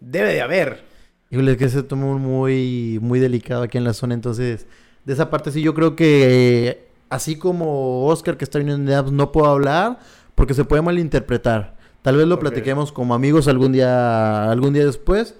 [0.00, 0.82] Debe de haber.
[1.30, 4.66] Híjole, es que se tomó muy, muy delicado aquí en la zona, entonces,
[5.04, 8.96] de esa parte sí yo creo que, eh, así como Oscar que está viniendo en
[8.98, 9.98] Apps, no puedo hablar
[10.34, 11.76] porque se puede malinterpretar.
[12.00, 12.40] Tal vez lo Ok.
[12.40, 15.34] platiquemos como amigos algún día, algún día después.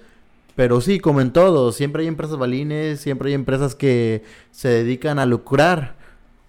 [0.56, 5.18] Pero sí, como en todo, siempre hay empresas balines, siempre hay empresas que se dedican
[5.18, 6.01] a lucrar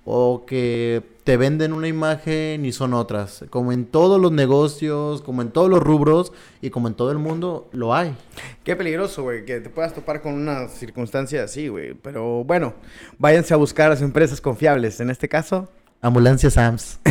[0.05, 3.45] o que te venden una imagen y son otras.
[3.49, 7.17] Como en todos los negocios, como en todos los rubros y como en todo el
[7.17, 8.15] mundo, lo hay.
[8.63, 11.93] Qué peligroso, güey, que te puedas topar con una circunstancia así, güey.
[11.93, 12.73] Pero bueno,
[13.17, 14.99] váyanse a buscar a las empresas confiables.
[14.99, 15.69] En este caso,
[16.03, 16.99] Ambulancia Sams.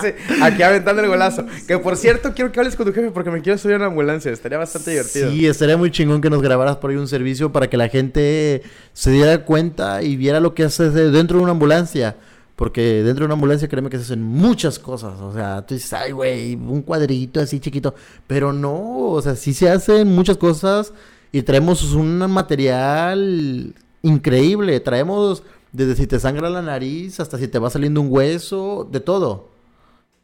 [0.00, 0.08] Sí,
[0.42, 1.44] aquí aventando el golazo.
[1.66, 3.86] Que por cierto, quiero que hables con tu jefe porque me quiero subir a una
[3.86, 4.30] ambulancia.
[4.30, 5.30] Estaría bastante divertido.
[5.30, 8.62] Sí, estaría muy chingón que nos grabaras por ahí un servicio para que la gente
[8.92, 12.16] se diera cuenta y viera lo que haces de- dentro de una ambulancia.
[12.54, 15.20] Porque dentro de una ambulancia, créeme que se hacen muchas cosas.
[15.20, 17.94] O sea, tú dices, ay, güey, un cuadrito así chiquito.
[18.26, 20.92] Pero no, o sea, sí se hacen muchas cosas
[21.32, 24.78] y traemos un material increíble.
[24.80, 29.00] Traemos desde si te sangra la nariz hasta si te va saliendo un hueso, de
[29.00, 29.48] todo.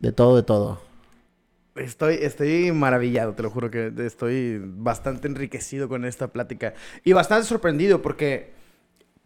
[0.00, 0.80] De todo, de todo.
[1.76, 6.74] Estoy, estoy maravillado, te lo juro que estoy bastante enriquecido con esta plática.
[7.04, 8.52] Y bastante sorprendido porque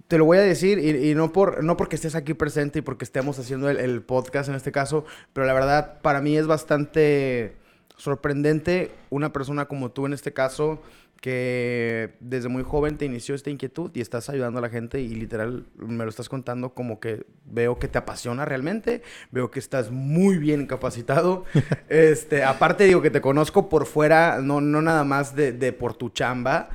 [0.09, 3.05] te lo voy a decir, y, no, por, no porque estés aquí presente y porque
[3.05, 5.05] estemos haciendo el podcast en este caso,
[5.35, 7.57] pero la verdad para mí es bastante
[7.99, 10.81] sorprendente una persona como tú en este caso
[11.21, 15.09] que desde muy joven te inició esta inquietud y estás ayudando a la gente y
[15.09, 19.91] literal me lo estás contando como que veo que te apasiona realmente, veo que estás
[19.91, 21.45] muy bien capacitado.
[21.89, 25.95] este, aparte digo que te conozco por fuera, no, no nada más de, de por
[25.95, 26.71] tu chamba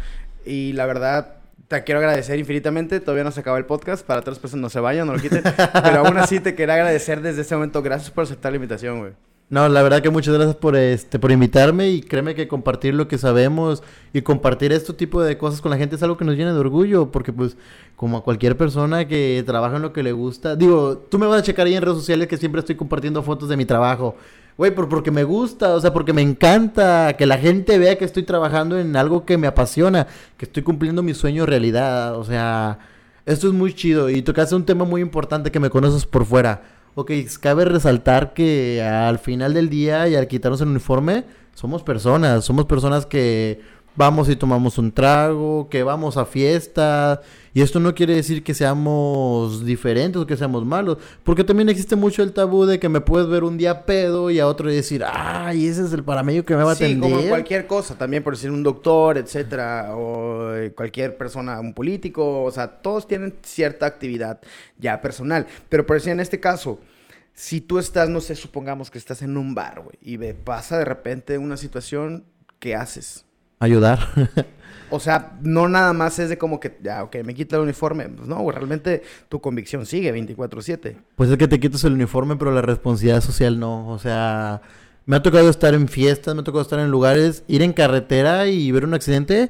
[0.45, 2.99] y la verdad te quiero agradecer infinitamente.
[2.99, 4.05] Todavía no se acaba el podcast.
[4.05, 5.43] Para las personas no se vayan, no lo quiten.
[5.83, 7.81] Pero aún así te quería agradecer desde este momento.
[7.81, 9.13] Gracias por aceptar la invitación, güey.
[9.49, 13.07] No, la verdad que muchas gracias por este por invitarme y créeme que compartir lo
[13.07, 16.35] que sabemos y compartir este tipo de cosas con la gente es algo que nos
[16.35, 17.55] llena de orgullo porque pues
[17.95, 21.41] como a cualquier persona que trabaja en lo que le gusta, digo, tú me vas
[21.41, 24.15] a checar ahí en redes sociales que siempre estoy compartiendo fotos de mi trabajo.
[24.57, 28.05] Güey, por, porque me gusta, o sea, porque me encanta que la gente vea que
[28.05, 32.79] estoy trabajando en algo que me apasiona, que estoy cumpliendo mi sueño realidad, o sea,
[33.25, 36.61] esto es muy chido y tocaste un tema muy importante que me conoces por fuera.
[36.95, 41.25] Ok, cabe resaltar que al final del día y al quitarnos el uniforme,
[41.55, 43.61] somos personas, somos personas que
[43.95, 47.19] vamos y tomamos un trago, que vamos a fiestas,
[47.53, 51.95] y esto no quiere decir que seamos diferentes o que seamos malos, porque también existe
[51.95, 55.03] mucho el tabú de que me puedes ver un día pedo y a otro decir,
[55.05, 57.11] ay, ese es el paramedio que me va a Sí, atender.
[57.11, 57.95] como cualquier cosa.
[57.95, 59.95] También por decir un doctor, etcétera.
[59.95, 62.43] O eh, cualquier persona, un político.
[62.43, 64.39] O sea, todos tienen cierta actividad
[64.79, 65.45] ya personal.
[65.69, 66.79] Pero por decir en este caso...
[67.35, 70.85] Si tú estás, no sé, supongamos que estás en un bar, güey, y pasa de
[70.85, 72.25] repente una situación,
[72.59, 73.25] ¿qué haces?
[73.63, 73.99] Ayudar.
[74.89, 78.09] O sea, no nada más es de como que, ya, ok, me quita el uniforme.
[78.09, 80.97] Pues no, realmente tu convicción sigue 24-7.
[81.15, 83.87] Pues es que te quitas el uniforme, pero la responsabilidad social no.
[83.87, 84.61] O sea,
[85.07, 88.45] me ha tocado estar en fiestas, me ha tocado estar en lugares, ir en carretera
[88.45, 89.49] y ver un accidente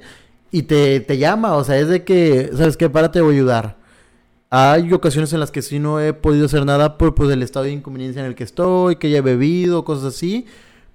[0.50, 1.56] y te, te llama.
[1.56, 2.90] O sea, es de que, ¿sabes qué?
[2.90, 3.78] Párate, voy a ayudar.
[4.50, 7.66] Hay ocasiones en las que sí no he podido hacer nada por pues, el estado
[7.66, 10.46] de inconveniencia en el que estoy, que ya he bebido, cosas así.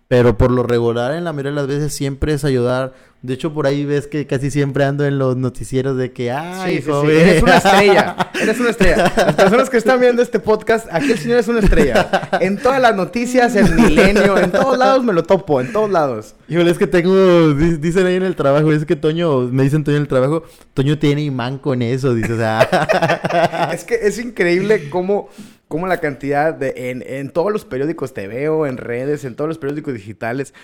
[0.08, 2.94] Pero por lo regular, en la mayoría de las veces, siempre es ayudar.
[3.20, 6.76] De hecho, por ahí ves que casi siempre ando en los noticieros de que, ay,
[6.76, 6.90] sí, sí, sí.
[6.90, 7.10] joven".
[7.18, 8.16] Eres una estrella.
[8.40, 9.12] Eres una estrella.
[9.16, 12.08] Las personas que están viendo este podcast, aquí el señor es una estrella.
[12.40, 16.36] En todas las noticias, en Milenio, en todos lados me lo topo, en todos lados.
[16.48, 19.84] Híjole, es que tengo, di- dicen ahí en el trabajo, es que Toño, me dicen
[19.84, 24.18] Toño en el trabajo, Toño tiene imán con eso, dice, o sea, Es que es
[24.18, 25.28] increíble cómo,
[25.68, 26.90] cómo la cantidad de...
[26.90, 30.54] En, en todos los periódicos te veo, en redes, en todos los periódicos digitales.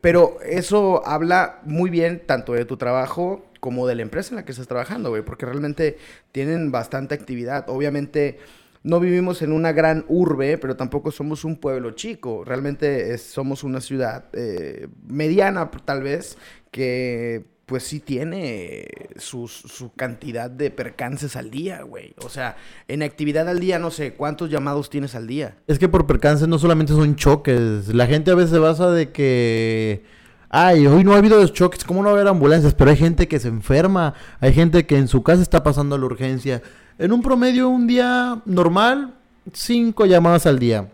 [0.00, 4.44] Pero eso habla muy bien tanto de tu trabajo como de la empresa en la
[4.44, 5.22] que estás trabajando, güey.
[5.22, 5.98] Porque realmente
[6.32, 7.68] tienen bastante actividad.
[7.68, 8.38] Obviamente
[8.82, 12.44] no vivimos en una gran urbe, pero tampoco somos un pueblo chico.
[12.44, 16.38] Realmente somos una ciudad eh, mediana, tal vez,
[16.70, 18.86] que pues sí tiene
[19.16, 22.14] sus- su cantidad de percances al día, güey.
[22.24, 22.56] O sea,
[22.86, 25.56] en actividad al día, no sé, ¿cuántos llamados tienes al día?
[25.66, 29.10] es que por percances no solamente son choques, la gente a veces se basa de
[29.10, 30.04] que,
[30.48, 32.72] ay, hoy no ha habido choques, ¿cómo no va a haber ambulancias?
[32.74, 36.06] Pero hay gente que se enferma, hay gente que en su casa está pasando la
[36.06, 36.62] urgencia.
[36.98, 39.14] En un promedio, un día normal,
[39.52, 40.88] cinco llamadas al día.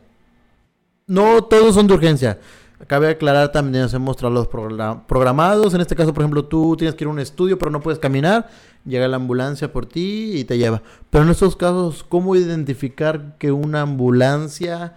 [1.07, 2.39] No todos son de urgencia.
[2.87, 5.73] Cabe aclarar también, hacemos traslados progra- programados.
[5.75, 7.99] En este caso, por ejemplo, tú tienes que ir a un estudio, pero no puedes
[8.01, 8.49] caminar.
[8.85, 10.83] llega la ambulancia por ti y te lleva.
[11.11, 14.95] Pero en estos casos, ¿cómo identificar que una ambulancia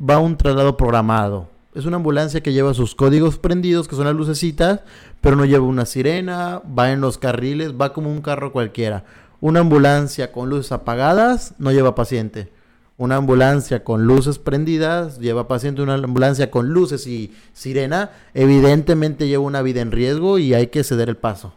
[0.00, 1.48] va a un traslado programado?
[1.74, 4.80] Es una ambulancia que lleva sus códigos prendidos, que son las lucecitas,
[5.20, 9.04] pero no lleva una sirena, va en los carriles, va como un carro cualquiera.
[9.42, 12.50] Una ambulancia con luces apagadas no lleva paciente.
[12.98, 15.82] Una ambulancia con luces prendidas lleva paciente.
[15.82, 20.82] Una ambulancia con luces y sirena evidentemente lleva una vida en riesgo y hay que
[20.82, 21.52] ceder el paso.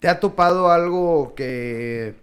[0.00, 2.14] ¿Te ha topado algo que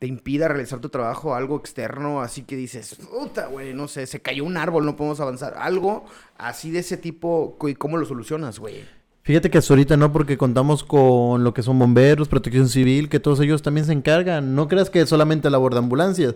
[0.00, 4.20] te impida realizar tu trabajo, algo externo, así que dices, puta, güey, no sé, se
[4.20, 5.54] cayó un árbol, no podemos avanzar?
[5.56, 6.04] Algo
[6.36, 8.84] así de ese tipo, ¿y cómo lo solucionas, güey?
[9.22, 13.20] Fíjate que hasta ahorita no, porque contamos con lo que son bomberos, protección civil, que
[13.20, 14.56] todos ellos también se encargan.
[14.56, 16.34] No creas que solamente labor de ambulancias.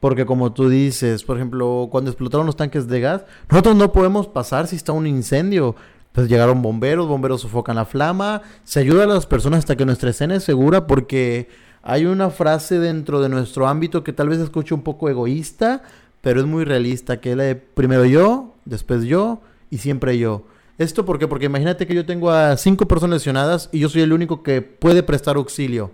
[0.00, 4.26] Porque como tú dices, por ejemplo, cuando explotaron los tanques de gas, nosotros no podemos
[4.26, 5.76] pasar si está un incendio.
[6.12, 10.10] Pues llegaron bomberos, bomberos sofocan la flama, se ayuda a las personas hasta que nuestra
[10.10, 11.48] escena es segura porque
[11.82, 15.82] hay una frase dentro de nuestro ámbito que tal vez escuche un poco egoísta,
[16.20, 19.40] pero es muy realista, que es la de primero yo, después yo
[19.70, 20.44] y siempre yo.
[20.78, 21.28] ¿Esto por qué?
[21.28, 24.62] Porque imagínate que yo tengo a cinco personas lesionadas y yo soy el único que
[24.62, 25.92] puede prestar auxilio.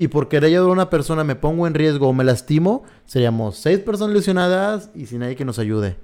[0.00, 3.58] Y por querer ayudar a una persona me pongo en riesgo o me lastimo, seríamos
[3.58, 5.98] seis personas lesionadas y sin nadie que nos ayude.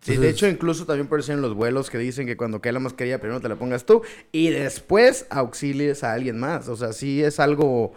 [0.00, 2.72] Sí, de hecho, incluso también por eso en los vuelos que dicen que cuando cae
[2.72, 4.00] la mascarilla primero te la pongas tú
[4.32, 6.68] y después auxilies a alguien más.
[6.68, 7.92] O sea, sí es algo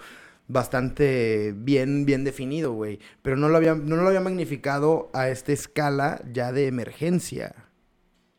[0.49, 2.99] bastante bien, bien definido, güey.
[3.21, 7.55] Pero no lo, había, no lo había magnificado a esta escala ya de emergencia.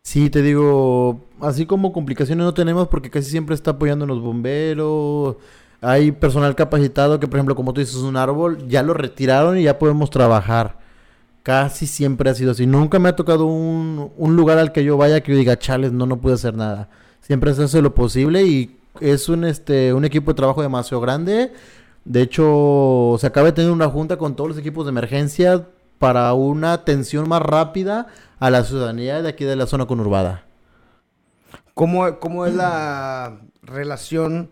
[0.03, 5.37] Sí, te digo, así como complicaciones no tenemos porque casi siempre está apoyando los bomberos.
[5.85, 9.65] Hay personal capacitado que, por ejemplo, como tú dices, un árbol, ya lo retiraron y
[9.65, 10.79] ya podemos trabajar.
[11.43, 12.67] Casi siempre ha sido así.
[12.67, 15.93] Nunca me ha tocado un, un lugar al que yo vaya que yo diga, chales,
[15.93, 16.89] no, no pude hacer nada.
[17.21, 21.53] Siempre se hace lo posible y es un, este, un equipo de trabajo demasiado grande.
[22.05, 25.67] De hecho, se acaba de tener una junta con todos los equipos de emergencia
[25.99, 28.09] para una atención más rápida
[28.39, 30.45] a la ciudadanía de aquí de la zona conurbada.
[31.75, 34.51] ¿Cómo, cómo es la relación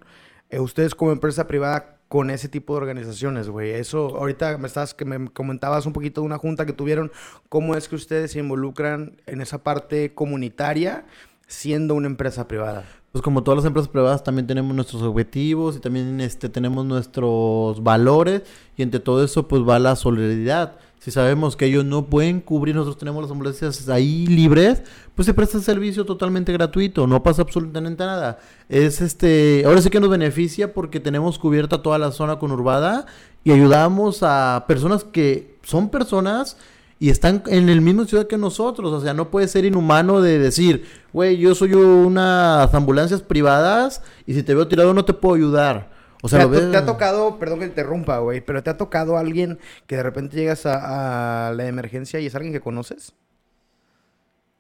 [0.53, 3.71] eh, ustedes como empresa privada con ese tipo de organizaciones, güey.
[3.71, 7.11] Eso, ahorita me estás, que me comentabas un poquito de una junta que tuvieron,
[7.49, 11.07] ¿cómo es que ustedes se involucran en esa parte comunitaria
[11.47, 12.85] siendo una empresa privada?
[13.13, 17.83] Pues como todas las empresas privadas también tenemos nuestros objetivos y también este, tenemos nuestros
[17.83, 18.43] valores
[18.77, 20.77] y entre todo eso pues va la solidaridad.
[21.03, 24.85] Si sabemos que ellos no pueden cubrir, nosotros tenemos las ambulancias ahí libres,
[25.17, 28.39] pues se presta el servicio totalmente gratuito, no pasa absolutamente nada.
[28.69, 33.07] Es este, ahora sí que nos beneficia porque tenemos cubierta toda la zona conurbada
[33.43, 36.57] y ayudamos a personas que son personas
[37.01, 38.93] y están en el mismo ciudad que nosotros.
[38.93, 44.35] O sea, no puede ser inhumano de decir, güey, yo soy unas ambulancias privadas y
[44.35, 45.91] si te veo tirado no te puedo ayudar.
[46.23, 49.59] O sea, ¿Te, te ha tocado, perdón que interrumpa, güey, pero te ha tocado alguien
[49.89, 53.13] que de repente llegas a, a, la emergencia y es alguien que conoces?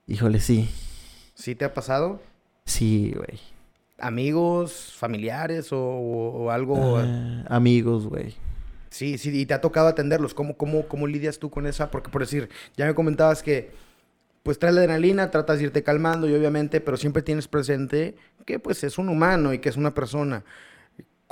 [0.08, 0.68] Híjole, sí.
[1.34, 2.20] ¿Sí te ha pasado?
[2.64, 3.38] Sí, güey.
[3.98, 6.96] ¿Amigos, familiares o, o algo?
[6.96, 8.34] Uh, amigos, güey.
[8.90, 10.34] Sí, sí, y te ha tocado atenderlos.
[10.34, 11.90] ¿Cómo, cómo, ¿Cómo lidias tú con esa?
[11.90, 13.70] Porque por decir, ya me comentabas que
[14.42, 18.58] pues traes la adrenalina, tratas de irte calmando y obviamente, pero siempre tienes presente que
[18.58, 20.44] pues es un humano y que es una persona.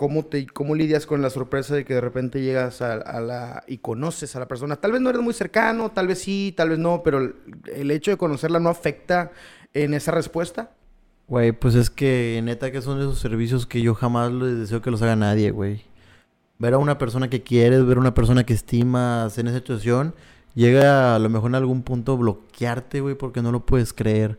[0.00, 3.64] ¿Cómo, te, ¿Cómo lidias con la sorpresa de que de repente llegas a, a, la
[3.66, 4.76] y conoces a la persona?
[4.76, 8.10] Tal vez no eres muy cercano, tal vez sí, tal vez no, pero el, hecho
[8.10, 9.30] de conocerla no afecta
[9.74, 10.70] en esa respuesta.
[11.28, 14.90] Güey, pues es que neta que son esos servicios que yo jamás les deseo que
[14.90, 15.82] los haga nadie, güey.
[16.58, 20.14] Ver a una persona que quieres, ver a una persona que estimas en esa situación,
[20.54, 24.38] llega a lo mejor en algún punto bloquearte, güey, porque no lo puedes creer.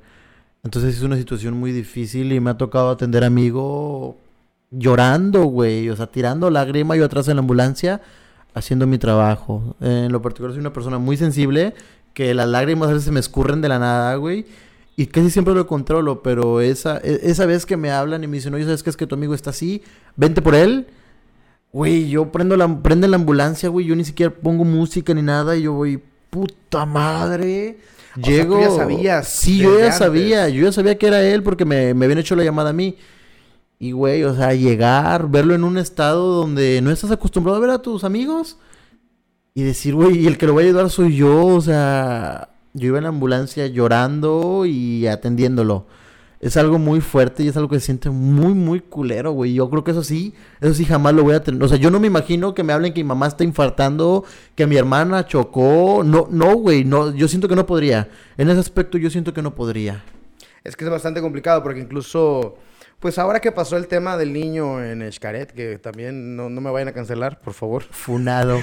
[0.64, 4.18] Entonces es una situación muy difícil y me ha tocado atender a amigo
[4.72, 8.02] llorando, güey, o sea, tirando lágrima yo atrás en la ambulancia
[8.54, 9.76] haciendo mi trabajo.
[9.82, 11.74] En lo particular soy una persona muy sensible
[12.14, 14.46] que las lágrimas a veces se me escurren de la nada, güey.
[14.98, 18.54] Y casi siempre lo controlo, pero esa, esa vez que me hablan y me dicen,
[18.54, 19.82] oye, ¿sabes qué es que tu amigo está así?
[20.16, 20.88] Vente por él.
[21.72, 23.86] Güey, yo prendo la, prende la ambulancia, güey.
[23.86, 25.56] Yo ni siquiera pongo música ni nada.
[25.56, 27.78] Y yo voy, puta madre.
[28.18, 28.58] O Llego.
[28.58, 29.28] Sea, tú ya sabías.
[29.30, 29.98] Sí, yo ya antes.
[29.98, 30.50] sabía.
[30.50, 32.98] Yo ya sabía que era él porque me, me habían hecho la llamada a mí.
[33.82, 37.72] Y, güey, o sea, llegar, verlo en un estado donde no estás acostumbrado a ver
[37.72, 38.60] a tus amigos.
[39.56, 41.48] Y decir, güey, el que lo va a ayudar soy yo.
[41.48, 45.88] O sea, yo iba en la ambulancia llorando y atendiéndolo.
[46.40, 49.56] Es algo muy fuerte y es algo que se siente muy, muy culero, güey.
[49.56, 51.64] Yo creo que eso sí, eso sí jamás lo voy a tener.
[51.64, 54.68] O sea, yo no me imagino que me hablen que mi mamá está infartando, que
[54.68, 56.04] mi hermana chocó.
[56.06, 57.16] No, no, güey, no.
[57.16, 58.10] Yo siento que no podría.
[58.38, 60.04] En ese aspecto yo siento que no podría.
[60.64, 62.58] Es que es bastante complicado porque incluso
[63.02, 66.70] Pues ahora que pasó el tema del niño en Xcaret, que también no, no me
[66.70, 67.82] vayan a cancelar, por favor.
[67.90, 68.60] Funado.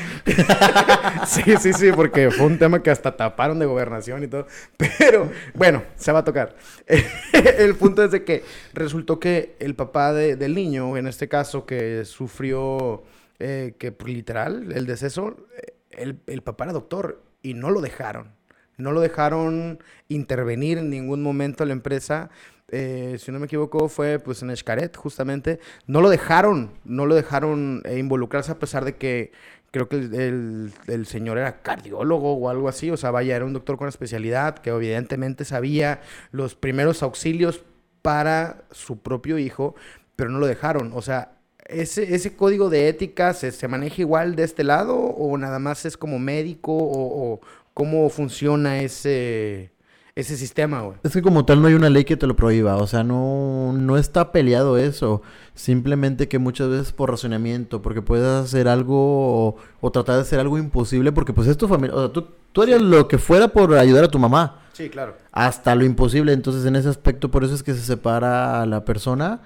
[1.26, 4.46] Sí, sí, sí, porque fue un tema que hasta taparon de gobernación y todo.
[4.76, 6.54] Pero bueno, se va a tocar.
[7.58, 11.66] El punto es de que resultó que el papá de- del niño, en este caso,
[11.66, 13.02] que sufrió,
[13.40, 18.30] eh, que literal, el deceso, eh, el, el papá era doctor y no lo dejaron.
[18.76, 22.30] No lo dejaron intervenir en ningún momento la empresa.
[22.70, 25.58] Eh, si no me equivoco, fue pues en Xcaret, justamente.
[25.86, 29.32] No lo dejaron, no lo dejaron eh, involucrarse a pesar de que
[29.70, 32.90] creo que el, el- señor era cardiólogo o algo así.
[32.90, 36.00] O sea, vaya, era un doctor con especialidad que evidentemente sabía
[36.30, 37.64] los primeros auxilios
[38.02, 39.74] para su propio hijo,
[40.16, 40.92] pero no lo dejaron.
[40.94, 45.36] O sea, ¿ese, ese código de ética se, se maneja igual de este lado o
[45.38, 47.40] nada más es como médico o
[47.74, 49.70] cómo funciona ese,
[50.20, 50.96] ese sistema, güey?
[51.04, 53.72] Es que como tal no hay una ley que te lo prohíba, o sea, no,
[53.72, 55.22] no está peleado eso.
[55.54, 58.96] Simplemente que muchas veces por razonamiento, porque puedes hacer algo
[59.48, 62.26] o, o tratar de hacer algo imposible, porque pues es tu familia, o sea, tú,
[62.52, 65.14] tú harías lo que fuera por ayudar a tu mamá, Sí, claro.
[65.32, 66.32] hasta lo imposible.
[66.32, 69.40] Entonces en ese aspecto por eso es que se separa a la persona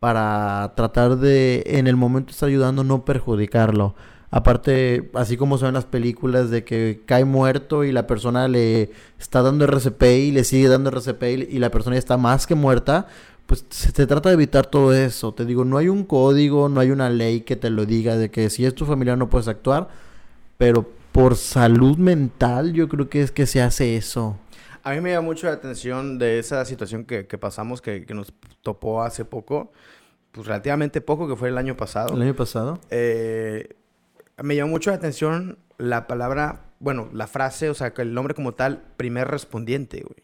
[0.00, 3.94] para tratar de en el momento de estar ayudando no perjudicarlo.
[4.36, 9.42] Aparte, así como son las películas de que cae muerto y la persona le está
[9.42, 11.22] dando RCP y le sigue dando RCP
[11.52, 13.06] y, la persona ya está más que muerta,
[13.46, 15.32] pues se, se trata de evitar todo eso.
[15.34, 18.32] Te digo, no hay un código, no hay una ley que te lo diga de
[18.32, 19.86] que si es tu familiar no puedes actuar,
[20.58, 24.36] pero por salud mental yo creo que es que se hace eso.
[24.82, 28.14] A mí me llama mucho la atención de esa situación que, que pasamos, que, que
[28.14, 28.32] nos
[28.62, 29.70] topó hace poco,
[30.32, 32.16] pues relativamente poco, que fue el año pasado.
[32.16, 32.80] El año pasado.
[32.90, 33.76] Eh,
[34.42, 38.52] me llamó mucho la atención la palabra, bueno, la frase, o sea, el nombre como
[38.52, 40.22] tal, primer respondiente, güey.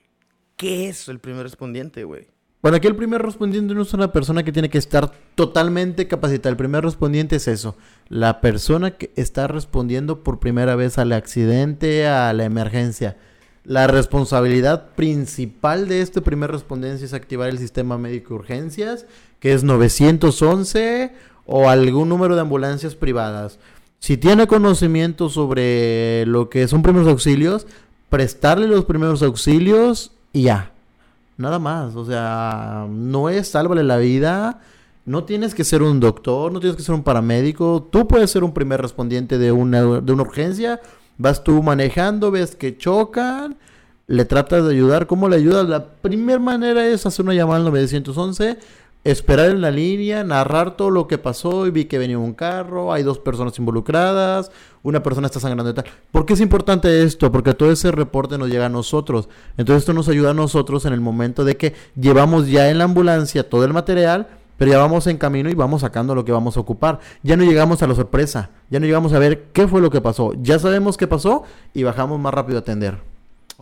[0.57, 2.29] ¿Qué es el primer respondiente, güey?
[2.63, 6.51] Bueno, aquí el primer respondiente no es una persona que tiene que estar totalmente capacitada.
[6.51, 7.75] El primer respondiente es eso.
[8.09, 13.17] La persona que está respondiendo por primera vez al accidente, a la emergencia.
[13.65, 19.07] La responsabilidad principal de este primer respondencia es activar el sistema médico de urgencias,
[19.39, 21.13] que es 911
[21.47, 23.59] o algún número de ambulancias privadas.
[24.01, 27.67] Si tiene conocimiento sobre lo que son primeros auxilios,
[28.09, 30.73] prestarle los primeros auxilios y ya.
[31.37, 34.61] Nada más, o sea, no es sálvale la vida.
[35.05, 37.89] No tienes que ser un doctor, no tienes que ser un paramédico.
[37.91, 40.81] Tú puedes ser un primer respondiente de una, de una urgencia.
[41.19, 43.57] Vas tú manejando, ves que chocan,
[44.07, 45.07] le tratas de ayudar.
[45.07, 45.69] ¿Cómo le ayudas?
[45.69, 48.59] La primera manera es hacer una llamada al 911,
[49.05, 52.93] esperar en la línea, narrar todo lo que pasó y vi que venía un carro,
[52.93, 54.51] hay dos personas involucradas,
[54.83, 55.87] una persona está sangrando y tal.
[56.13, 57.33] ¿Por qué es importante esto?
[57.33, 59.29] Porque todo ese reporte nos llega a nosotros.
[59.57, 62.85] Entonces esto nos ayuda a nosotros en el momento de que llevamos ya en la
[62.85, 64.29] ambulancia todo el material,
[64.59, 67.01] pero ya vamos en camino y vamos sacando lo que vamos a ocupar.
[67.23, 70.03] Ya no llegamos a la sorpresa, ya no llegamos a ver qué fue lo que
[70.03, 70.35] pasó.
[70.43, 72.99] Ya sabemos qué pasó y bajamos más rápido a atender.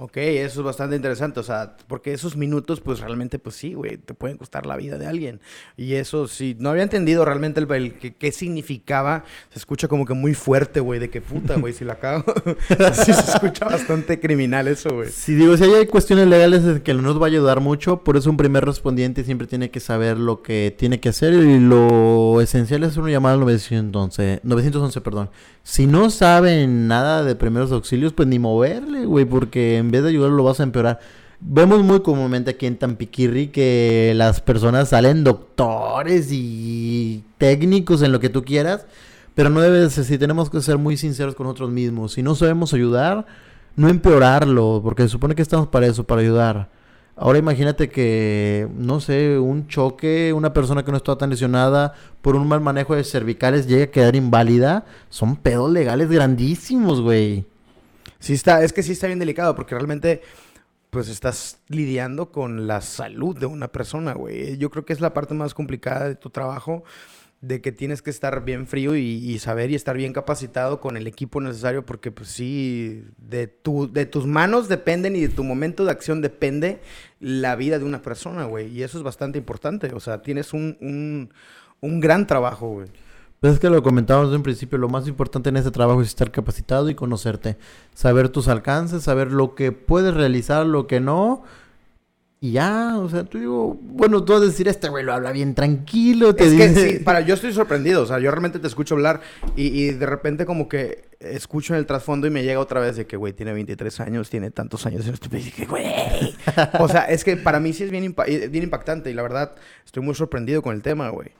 [0.00, 3.96] Ok, eso es bastante interesante, o sea, porque esos minutos, pues realmente, pues sí, güey,
[3.96, 5.40] te pueden costar la vida de alguien.
[5.76, 10.14] Y eso, sí, no había entendido realmente el, que- qué significaba, se escucha como que
[10.14, 12.24] muy fuerte, güey, de que puta, güey, si la cago.
[12.92, 15.08] sí, se escucha bastante criminal eso, güey.
[15.10, 18.16] Si digo, si hay cuestiones legales en que no nos va a ayudar mucho, por
[18.16, 22.40] eso un primer respondiente siempre tiene que saber lo que tiene que hacer y lo
[22.40, 25.30] esencial es una llamada al 911, 911, perdón.
[25.64, 30.10] Si no saben nada de primeros auxilios, pues ni moverle, güey, porque en vez de
[30.10, 31.00] ayudarlo lo vas a empeorar.
[31.40, 38.20] Vemos muy comúnmente aquí en Tampiquirri que las personas salen doctores y técnicos en lo
[38.20, 38.86] que tú quieras,
[39.34, 42.12] pero no debes, si tenemos que ser muy sinceros con nosotros mismos.
[42.12, 43.24] Si no sabemos ayudar,
[43.76, 46.68] no empeorarlo, porque se supone que estamos para eso, para ayudar.
[47.16, 52.36] Ahora imagínate que, no sé, un choque, una persona que no está tan lesionada por
[52.36, 54.84] un mal manejo de cervicales llegue a quedar inválida.
[55.08, 57.46] Son pedos legales grandísimos, güey.
[58.18, 60.22] Sí está, es que sí está bien delicado porque realmente
[60.90, 64.56] pues estás lidiando con la salud de una persona, güey.
[64.56, 66.84] Yo creo que es la parte más complicada de tu trabajo,
[67.40, 71.06] de que tienes que estar bien frío y, saber y estar bien capacitado con el
[71.06, 75.84] equipo necesario porque pues sí, de, tu, de tus manos dependen y de tu momento
[75.84, 76.80] de acción depende
[77.20, 78.68] la vida de una persona, güey.
[78.68, 81.32] Y eso es bastante importante, o sea, tienes un, un,
[81.80, 82.88] un gran trabajo, güey.
[83.40, 86.08] Pues es que lo comentábamos desde un principio, lo más importante en este trabajo es
[86.08, 87.56] estar capacitado y conocerte.
[87.94, 91.44] Saber tus alcances, saber lo que puedes realizar, lo que no.
[92.40, 95.32] Y ya, o sea, tú digo, bueno, tú vas a decir, este güey lo habla
[95.32, 96.90] bien tranquilo, te Es que dice...
[96.90, 99.20] sí, para, yo estoy sorprendido, o sea, yo realmente te escucho hablar
[99.56, 102.94] y, y de repente como que escucho en el trasfondo y me llega otra vez
[102.96, 105.84] de que, güey, tiene 23 años, tiene tantos años en este país, que, güey.
[106.78, 109.56] O sea, es que para mí sí es bien, impa- bien impactante y la verdad
[109.84, 111.30] estoy muy sorprendido con el tema, güey.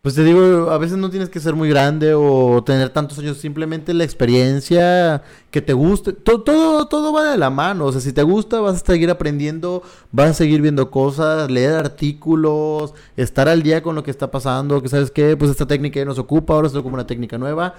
[0.00, 3.36] Pues te digo, a veces no tienes que ser muy grande o tener tantos años,
[3.38, 6.12] simplemente la experiencia que te guste.
[6.12, 7.86] To- todo, todo va de la mano.
[7.86, 9.82] O sea, si te gusta, vas a seguir aprendiendo,
[10.12, 14.80] vas a seguir viendo cosas, leer artículos, estar al día con lo que está pasando.
[14.80, 17.74] Que sabes qué, pues esta técnica ya nos ocupa, ahora se ocupa una técnica nueva.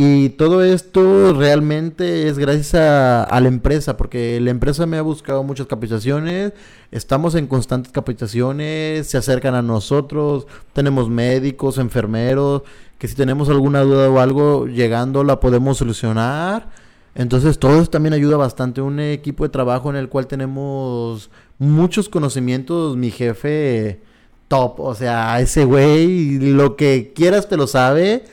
[0.00, 5.42] Y todo esto realmente es gracias a, la empresa, porque la empresa me ha buscado
[5.42, 6.52] muchas capacitaciones,
[6.92, 12.62] estamos en constantes capacitaciones, se acercan a nosotros, tenemos médicos, enfermeros,
[12.96, 16.68] que si tenemos alguna duda o algo llegando la podemos solucionar.
[17.16, 21.28] Entonces todo eso también ayuda bastante, un equipo de trabajo en el cual tenemos
[21.58, 24.00] muchos conocimientos, mi jefe
[24.46, 28.24] top, o sea, ese güey lo que quieras te lo sabe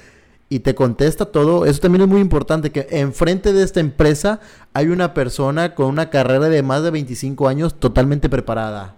[0.50, 1.66] y te contesta todo.
[1.66, 4.39] Eso también es muy importante, que enfrente de esta empresa
[4.74, 8.96] hay una persona con una carrera de más de 25 años totalmente preparada.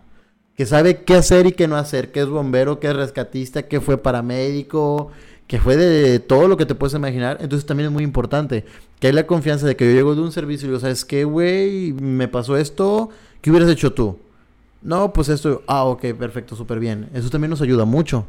[0.56, 3.80] Que sabe qué hacer y qué no hacer, que es bombero, que es rescatista, que
[3.80, 5.12] fue paramédico,
[5.46, 7.38] que fue de todo lo que te puedes imaginar.
[7.42, 8.66] Entonces también es muy importante
[9.00, 11.24] que hay la confianza de que yo llego de un servicio y digo, ¿sabes qué,
[11.24, 11.94] güey?
[11.94, 13.10] Me pasó esto,
[13.42, 14.18] ¿qué hubieras hecho tú?
[14.82, 17.10] No, pues esto, ah, ok, perfecto, súper bien.
[17.14, 18.26] Eso también nos ayuda mucho.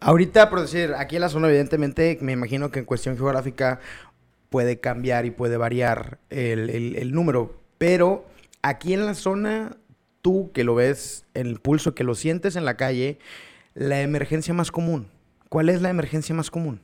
[0.00, 3.80] Ahorita, por decir, aquí en la zona, evidentemente, me imagino que en cuestión geográfica
[4.50, 7.56] puede cambiar y puede variar el, el- número.
[7.78, 8.24] Pero
[8.62, 9.76] aquí en la zona,
[10.22, 13.18] tú que lo ves en el pulso, que lo sientes en la calle,
[13.74, 15.08] la emergencia más común.
[15.48, 16.80] ¿Cuál es la emergencia más común?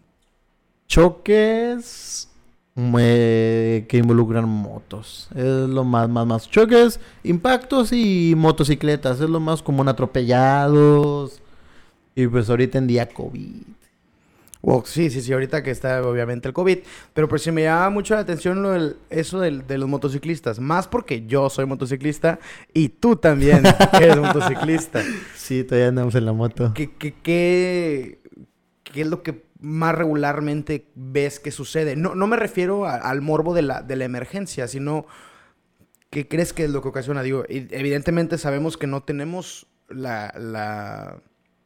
[0.89, 2.29] choques
[2.75, 5.29] que involucran motos.
[5.35, 6.51] Es lo más, más, más.
[6.51, 9.21] Choques, impactos y motocicletas.
[9.21, 9.89] Es lo más común.
[9.89, 11.41] Atropellados.
[12.15, 13.63] Y pues ahorita en día COVID.
[14.65, 16.79] Wow, sí, sí, sí, ahorita que está obviamente el COVID.
[17.15, 20.61] Pero pues sí me llama mucho la atención lo del- eso del- de los motociclistas.
[20.61, 22.39] Más porque yo soy motociclista
[22.73, 23.65] y tú también
[24.01, 25.03] eres motociclista.
[25.35, 26.73] Sí, todavía andamos en la moto.
[26.75, 28.21] ¿Qué, qué, qué,
[28.85, 31.97] qué es lo que más regularmente ves que sucede?
[31.97, 35.07] No, no me refiero a- al morbo de la, de la emergencia, sino
[36.11, 37.25] ¿qué crees que es lo que ocasiona?
[37.25, 41.21] Digo, evidentemente sabemos que no tenemos la, la,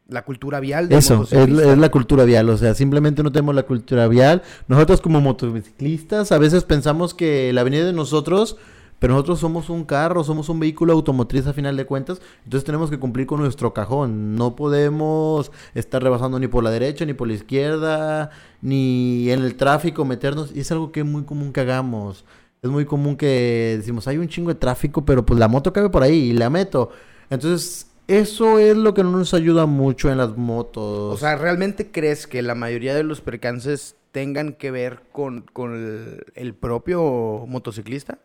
[0.08, 3.54] la cultura vial del Eso, es, es la cultura vial, o sea, simplemente no tenemos
[3.54, 4.42] la cultura vial.
[4.68, 8.56] Nosotros como motociclistas a veces pensamos que la avenida es de nosotros,
[8.98, 12.88] pero nosotros somos un carro, somos un vehículo automotriz a final de cuentas, entonces tenemos
[12.88, 14.36] que cumplir con nuestro cajón.
[14.36, 18.30] No podemos estar rebasando ni por la derecha, ni por la izquierda,
[18.62, 22.24] ni en el tráfico meternos, y es algo que es muy común que hagamos.
[22.62, 25.90] Es muy común que decimos, hay un chingo de tráfico, pero pues la moto cabe
[25.90, 26.90] por ahí y la meto.
[27.28, 31.14] Entonces, eso es lo que no nos ayuda mucho en las motos.
[31.14, 35.74] O sea, ¿realmente crees que la mayoría de los percances tengan que ver con, con
[35.74, 38.18] el, el propio motociclista?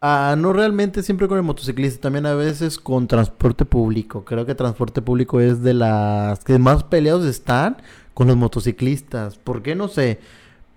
[0.00, 4.24] Ah, no realmente siempre con el motociclista, también a veces con transporte público.
[4.24, 7.78] Creo que transporte público es de las que más peleados están
[8.14, 9.36] con los motociclistas.
[9.38, 9.74] ¿Por qué?
[9.74, 10.20] No sé.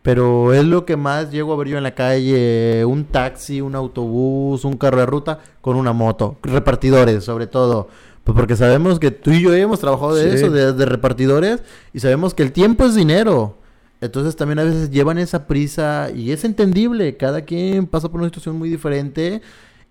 [0.01, 2.83] Pero es lo que más llego a ver yo en la calle.
[2.85, 6.37] Un taxi, un autobús, un carro de ruta con una moto.
[6.41, 7.89] Repartidores, sobre todo.
[8.23, 10.35] Pues porque sabemos que tú y yo hemos trabajado de Sí.
[10.37, 11.61] eso, de, de repartidores.
[11.93, 13.57] Y sabemos que el tiempo es dinero.
[13.99, 17.17] Entonces también a veces llevan esa prisa y es entendible.
[17.17, 19.41] Cada quien pasa por una situación muy diferente.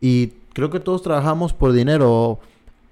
[0.00, 2.38] Y creo que todos trabajamos por dinero.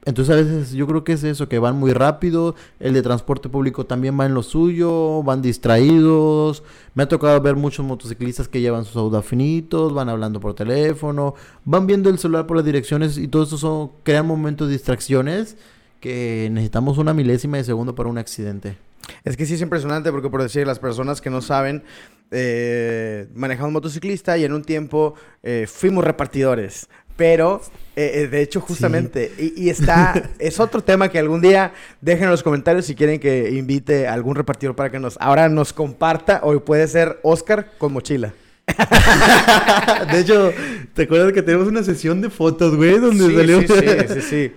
[0.09, 3.51] Entonces a veces yo creo que es eso, que van muy rápido, el de transporte
[3.51, 6.63] público también va en lo suyo, van distraídos.
[6.95, 11.35] Me ha tocado ver muchos motociclistas que llevan sus audafinitos, van hablando por teléfono,
[11.67, 15.59] van viendo el celular por las direcciones y todo eso son, crean momentos de distracciones
[16.01, 18.79] que necesitamos una milésima de segundo para un accidente.
[19.25, 21.83] Es que sí es impresionante porque, por decir, las personas que no saben,
[22.31, 26.89] eh, manejamos motociclista y en un tiempo eh, fuimos repartidores.
[27.19, 27.61] Pero,
[28.01, 32.25] eh, eh, de hecho, justamente, y, y está, es otro tema que algún día dejen
[32.25, 35.73] en los comentarios si quieren que invite a algún repartidor para que nos, ahora nos
[35.73, 38.33] comparta, o puede ser Oscar con mochila.
[40.13, 40.53] de hecho,
[40.95, 42.99] ¿te acuerdas que tenemos una sesión de fotos, güey?
[42.99, 43.61] Donde Sí, salió...
[43.63, 44.53] sí, sí, sí, sí.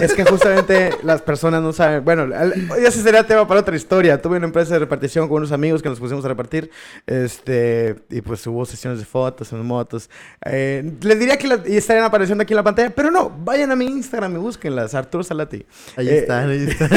[0.00, 2.04] Es que justamente las personas no saben.
[2.04, 4.20] Bueno, al- ese sería tema para otra historia.
[4.20, 6.70] Tuve una empresa de repartición con unos amigos que nos pusimos a repartir.
[7.06, 10.08] Este, y pues hubo sesiones de fotos en motos.
[10.44, 13.70] Eh, les diría que la- y estarían apareciendo aquí en la pantalla, pero no, vayan
[13.72, 15.64] a mi Instagram y búsquenlas, Arturo Salati.
[15.96, 16.90] Ahí Eh, están, ahí están.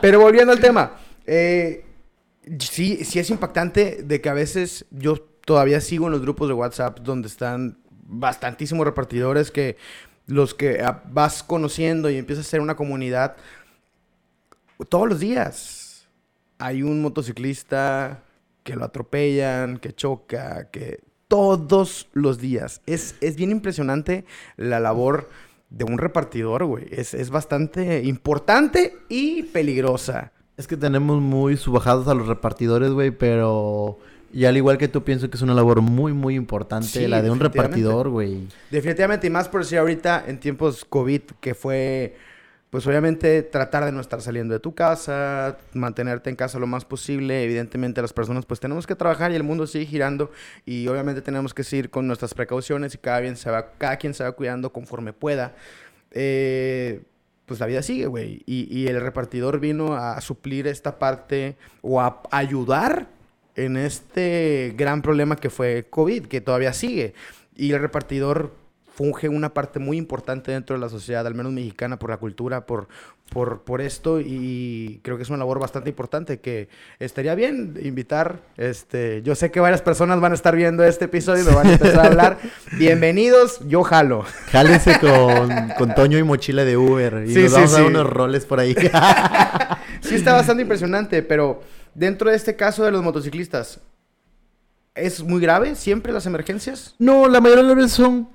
[0.00, 0.92] Pero volviendo al tema,
[1.26, 1.84] eh,
[2.58, 6.54] sí, sí es impactante de que a veces yo todavía sigo en los grupos de
[6.54, 9.76] WhatsApp donde están bastantísimos repartidores que
[10.26, 13.36] los que ah, vas conociendo y empiezas a ser una comunidad,
[14.88, 16.08] todos los días
[16.58, 18.22] hay un motociclista
[18.62, 22.80] que lo atropellan, que choca, que todos los días.
[22.86, 24.24] Es, es bien impresionante
[24.56, 25.28] la labor
[25.70, 26.86] de un repartidor, güey.
[26.90, 30.32] Es, es bastante importante y peligrosa.
[30.56, 33.98] Es que tenemos muy subajados a los repartidores, güey, pero...
[34.32, 37.22] Y al igual que tú, pienso que es una labor muy, muy importante Sí, la
[37.22, 38.48] de un repartidor, güey.
[38.70, 42.16] Definitivamente, y más por si ahorita en tiempos COVID, que fue,
[42.70, 46.84] pues obviamente tratar de no estar saliendo de tu casa, mantenerte en casa lo más
[46.84, 47.44] posible.
[47.44, 50.30] Evidentemente las personas pues tenemos que trabajar y el mundo sigue girando
[50.64, 54.12] y obviamente tenemos que seguir con nuestras precauciones y cada, bien se va, cada quien
[54.12, 55.54] se va cuidando conforme pueda.
[56.10, 57.02] Eh,
[57.46, 58.42] pues la vida sigue, güey.
[58.44, 63.15] Y, y el repartidor vino a suplir esta parte o a ayudar
[63.56, 67.14] en este gran problema que fue COVID, que todavía sigue.
[67.56, 68.52] Y el repartidor
[68.94, 72.64] funge una parte muy importante dentro de la sociedad, al menos mexicana, por la cultura,
[72.64, 72.88] por,
[73.30, 74.20] por, por esto.
[74.20, 78.40] Y creo que es una labor bastante importante que estaría bien invitar.
[78.56, 81.66] Este, yo sé que varias personas van a estar viendo este episodio y me van
[81.66, 82.38] a empezar a hablar.
[82.78, 84.24] Bienvenidos, yo jalo.
[84.50, 87.24] Jálense con, con Toño y mochila de Uber.
[87.26, 87.88] Y Sí, nos sí, vamos a dar sí.
[87.88, 88.74] unos roles por ahí.
[90.02, 91.62] Sí está bastante impresionante, pero
[91.96, 93.80] dentro de este caso de los motociclistas,
[94.94, 96.94] ¿es muy grave siempre las emergencias?
[96.98, 98.28] no, la mayoría de las veces son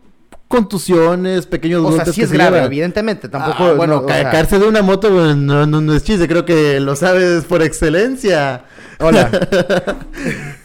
[0.48, 2.66] contusiones, pequeños O sea, golpes sí es grave, llevan.
[2.68, 3.64] evidentemente, tampoco...
[3.64, 6.04] Ah, bueno, no, o ca- sea, caerse de una moto pues, no, no, no es
[6.04, 8.66] chiste, creo que lo sabes por excelencia.
[9.00, 9.32] Hola.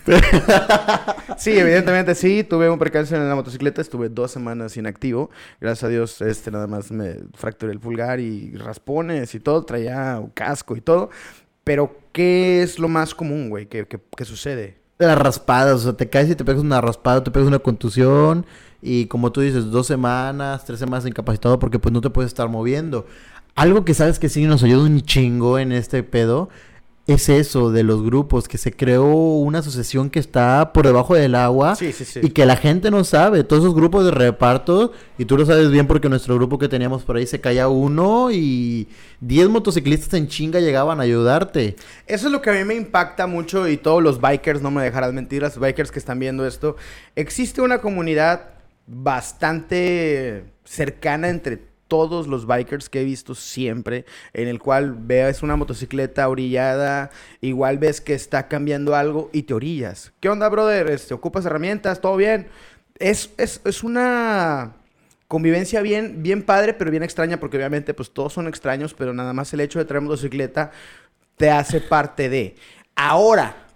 [1.38, 2.44] sí, evidentemente sí.
[2.44, 3.80] Tuve un percance en la motocicleta.
[3.80, 5.30] Estuve dos semanas inactivo.
[5.61, 9.64] Gracias a Dios, este, nada más me fracturé el pulgar y raspones y todo.
[9.64, 11.11] Traía un casco y todo.
[11.67, 13.67] Pero, ¿qué es lo más común, güey?
[13.67, 14.77] ¿Qué, qué, qué sucede?
[14.99, 18.47] Las raspadas, o sea, te caes y te pegas una raspada, te pegas una contusión
[18.81, 22.49] y como tú dices, dos semanas, tres semanas incapacitado porque pues no te puedes estar
[22.49, 23.05] moviendo.
[23.57, 26.51] Algo que sabes que sí nos ayuda un chingo en este pedo
[27.07, 31.36] es eso de los grupos, que se creó una asociación que está por debajo del
[31.36, 32.20] agua Sí, sí, sí.
[32.22, 33.44] y que la gente no sabe.
[33.44, 37.04] Todos esos grupos de reparto, y tú lo sabes bien porque nuestro grupo que teníamos
[37.04, 38.88] por ahí se caía uno y
[39.20, 41.76] 10 motociclistas en chinga llegaban a ayudarte.
[42.09, 44.82] Eso es lo que a mí me impacta mucho y todos los bikers, no me
[44.82, 46.74] dejarás mentir, los bikers que están viendo esto.
[47.14, 48.50] Existe una comunidad
[48.88, 55.57] bastante cercana entre todos los bikers que he visto siempre, en el cual ves una
[55.57, 57.11] motocicleta orillada,
[57.41, 60.12] igual ves que está cambiando algo y te orillas.
[60.20, 60.89] ¿Qué onda, brother?
[60.91, 62.01] Este, ¿Ocupas herramientas?
[62.01, 62.49] ¿Todo bien?
[62.99, 64.72] Es, es, es una
[65.28, 69.32] convivencia bien, bien padre, pero bien extraña, porque obviamente pues todos son extraños, pero nada
[69.32, 70.70] más el hecho de traer motocicleta
[71.37, 72.55] te hace parte de.
[72.95, 73.66] Ahora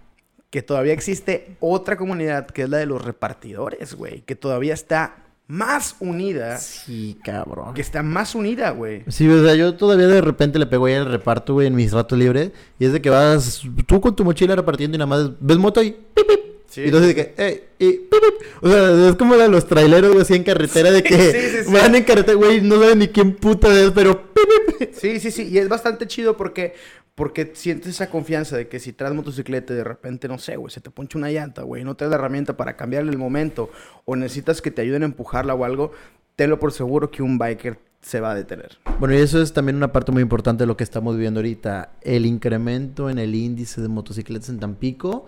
[0.49, 5.15] que todavía existe otra comunidad que es la de los repartidores, güey, que todavía está
[5.51, 7.73] más unida, Sí, cabrón.
[7.73, 9.03] que está más unida, güey.
[9.09, 11.91] Sí, o sea, yo todavía de repente le pego ahí al reparto, güey, en mis
[11.91, 12.51] ratos libres.
[12.79, 15.83] Y es de que vas tú con tu mochila repartiendo y nada más ves moto
[15.83, 16.39] y pip, pip.
[16.69, 16.81] Sí.
[16.81, 18.47] Y entonces de que, eh, y pip, pip.
[18.61, 21.71] O sea, es como la los traileros, güey, así en carretera, de que sí.
[21.73, 24.93] van en carretera, güey, no saben ni quién puta es, pero pip, pip.
[24.93, 26.75] Sí, sí, sí, y es bastante chido porque
[27.21, 30.71] porque sientes esa confianza de que si traes motocicleta y de repente, no sé, güey,
[30.71, 33.69] se te poncha una llanta, güey, no traes la herramienta para cambiarle el momento
[34.05, 35.91] o necesitas que te ayuden a empujarla o algo,
[36.35, 38.79] tenlo por seguro que un biker se va a detener.
[38.99, 41.91] Bueno, y eso es también una parte muy importante de lo que estamos viviendo ahorita.
[42.01, 45.27] El incremento en el índice de motocicletas en Tampico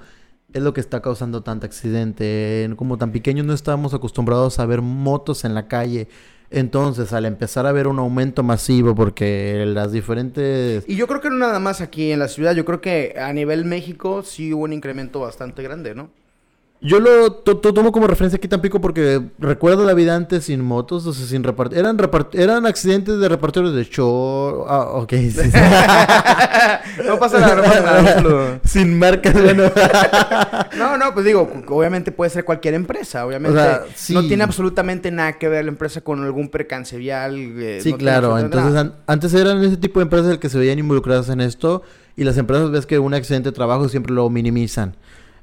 [0.52, 2.74] es lo que está causando tanto accidente.
[2.76, 6.08] Como tan pequeños no estábamos acostumbrados a ver motos en la calle.
[6.54, 10.84] Entonces, al empezar a ver un aumento masivo, porque las diferentes...
[10.88, 13.34] Y yo creo que no nada más aquí en la ciudad, yo creo que a
[13.34, 16.12] nivel México sí hubo un incremento bastante grande, ¿no?
[16.86, 20.60] Yo lo to- to- tomo como referencia aquí Tampico porque recuerdo la vida antes sin
[20.62, 21.78] motos, o sea, sin repartir.
[21.80, 24.66] Eran, repart- eran accidentes de repartidores de show.
[24.68, 25.10] Ah, ok.
[25.12, 25.42] sí, sí.
[27.06, 27.82] no pasa nada, no pasa
[28.22, 28.60] nada.
[28.66, 29.64] sin marcas, bueno.
[30.78, 33.58] No, no, pues digo, obviamente puede ser cualquier empresa, obviamente.
[33.58, 34.14] O sea, sí.
[34.14, 37.36] No tiene absolutamente nada que ver la empresa con algún percance vial.
[37.62, 38.38] eh, Sí, no claro.
[38.40, 41.84] Entonces, an- antes eran ese tipo de empresas el que se veían involucradas en esto
[42.16, 44.96] y las empresas ves que un accidente de trabajo siempre lo minimizan.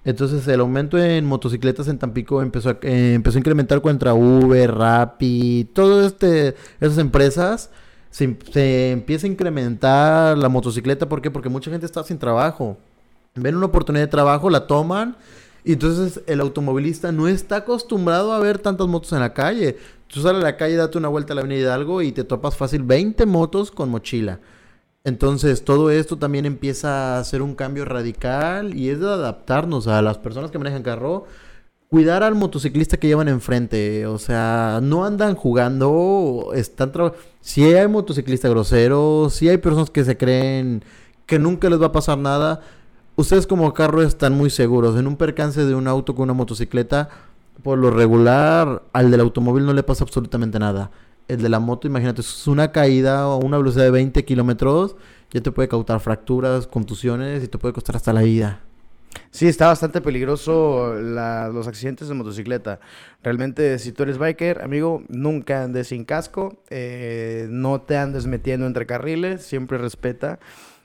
[0.04, 4.74] Entonces, el aumento en motocicletas en Tampico empezó a, eh, empezó a incrementar contra Uber,
[4.74, 7.70] Rappi, todas este, esas empresas.
[8.10, 11.08] Se, em- se empieza a incrementar la motocicleta.
[11.08, 11.30] ¿Por qué?
[11.30, 12.78] Porque mucha gente está sin trabajo.
[13.34, 15.16] Ven una oportunidad de trabajo, la toman.
[15.64, 19.76] Y entonces el automovilista no está acostumbrado a ver tantas motos en la calle.
[20.08, 22.56] Tú sales a la calle, date una vuelta a la avenida Hidalgo y te topas
[22.56, 24.40] fácil 20 motos con mochila.
[25.04, 30.02] Entonces todo esto también empieza a ser un cambio radical y es de adaptarnos a
[30.02, 31.26] las personas que manejan carro.
[31.88, 34.06] cuidar al motociclista que llevan enfrente.
[34.06, 36.92] O sea, no andan jugando, están.
[37.40, 40.84] Si hay motociclistas groseros, si hay personas que se creen
[41.26, 42.60] que nunca les va a pasar nada,
[43.16, 44.96] ustedes como carro están muy seguros.
[44.98, 47.08] En un percance de un auto con una motocicleta,
[47.62, 50.90] por lo regular, al del automóvil no le pasa absolutamente nada.
[51.30, 54.96] El de la moto, imagínate, es una caída a una velocidad de 20 kilómetros,
[55.30, 58.60] ya te puede causar fracturas, contusiones y te puede costar hasta la vida.
[59.30, 62.80] Sí, está bastante peligroso la- los accidentes de motocicleta.
[63.22, 68.66] Realmente, si tú eres biker, amigo, nunca andes sin casco, eh, no te andes metiendo
[68.66, 70.38] entre carriles, siempre respeta.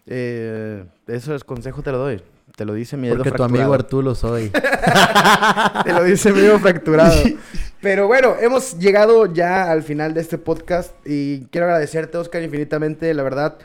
[0.05, 2.21] Eh, eso es consejo, te lo doy.
[2.55, 4.49] Te lo dice mi dedo Porque tu amigo Arturo soy.
[5.83, 7.15] Te lo dice mi dedo fracturado.
[7.85, 13.13] Pero bueno, hemos llegado ya al final de este podcast y quiero agradecerte, Oscar, infinitamente.
[13.13, 13.59] La verdad,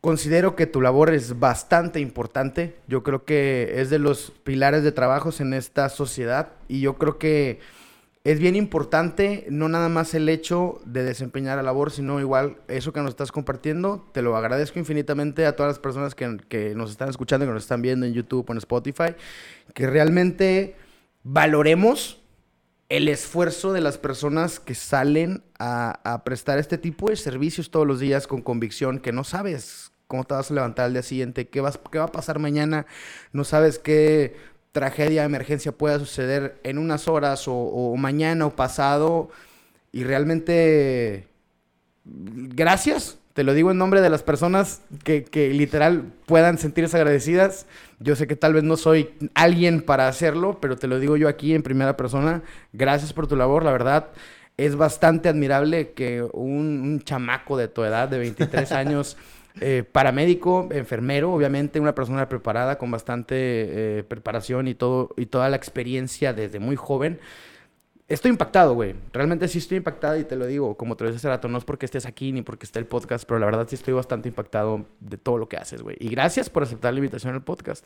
[0.00, 2.76] considero que tu labor es bastante importante.
[2.88, 7.18] Yo creo que es de los pilares de trabajos en esta sociedad y yo creo
[7.18, 7.60] que
[8.24, 12.94] es bien importante no nada más el hecho de desempeñar la labor, sino igual eso
[12.94, 14.08] que nos estás compartiendo.
[14.12, 17.64] Te lo agradezco infinitamente a todas las personas que, que nos están escuchando, que nos
[17.64, 19.14] están viendo en YouTube o en Spotify,
[19.74, 20.74] que realmente
[21.22, 22.22] valoremos
[22.88, 28.00] el esfuerzo de las personas que salen a, prestar este tipo de servicios todos los
[28.00, 31.60] días con convicción, que no sabes cómo te vas a levantar al día siguiente, qué,
[31.60, 32.86] vas, qué va a pasar mañana,
[33.32, 34.36] no sabes qué
[34.70, 39.30] tragedia, emergencia pueda suceder en unas horas o mañana o pasado.
[39.90, 41.26] Y realmente,
[42.04, 47.66] gracias, te lo digo en nombre de las personas que, que literal puedan sentirse agradecidas.
[48.00, 51.28] Yo sé que tal vez no soy alguien para hacerlo, pero te lo digo yo
[51.28, 52.42] aquí en primera persona.
[52.72, 54.08] Gracias por tu labor, la verdad.
[54.56, 59.18] Es bastante admirable que un, un chamaco de tu edad, de 23 años,
[59.60, 63.34] eh, paramédico, enfermero, obviamente, una persona preparada con bastante
[63.98, 67.20] eh, preparación y todo y toda la experiencia desde muy joven.
[68.08, 68.94] Estoy impactado, güey.
[69.12, 71.58] Realmente sí estoy impactado y te lo digo, como te lo dije hace rato, no
[71.58, 74.28] es porque estés aquí ni porque esté el podcast, pero la verdad sí estoy bastante
[74.28, 75.96] impactado de todo lo que haces, güey.
[75.98, 77.84] Y gracias por aceptar la invitación al podcast.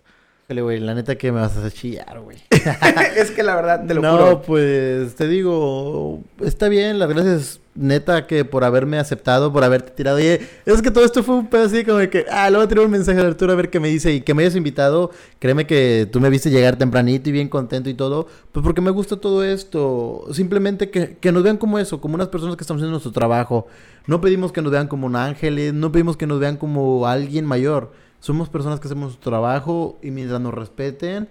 [0.49, 2.39] Güey, la neta que me vas a hacer chillar, güey.
[3.17, 4.43] es que la verdad, te lo no, juro.
[4.43, 10.17] pues te digo, está bien, las gracias neta que por haberme aceptado, por haberte tirado.
[10.17, 12.65] Oye, es que todo esto fue un pedo así como de que, ah, le voy
[12.65, 14.57] a tirar un mensaje a Arturo a ver qué me dice y que me hayas
[14.57, 15.11] invitado.
[15.39, 18.91] Créeme que tú me viste llegar tempranito y bien contento y todo, pues porque me
[18.91, 20.27] gusta todo esto.
[20.33, 23.67] Simplemente que, que nos vean como eso, como unas personas que estamos haciendo nuestro trabajo.
[24.07, 27.47] No pedimos que nos vean como un ángeles, no pedimos que nos vean como alguien
[27.47, 27.93] mayor.
[28.21, 31.29] Somos personas que hacemos trabajo y mientras nos respeten,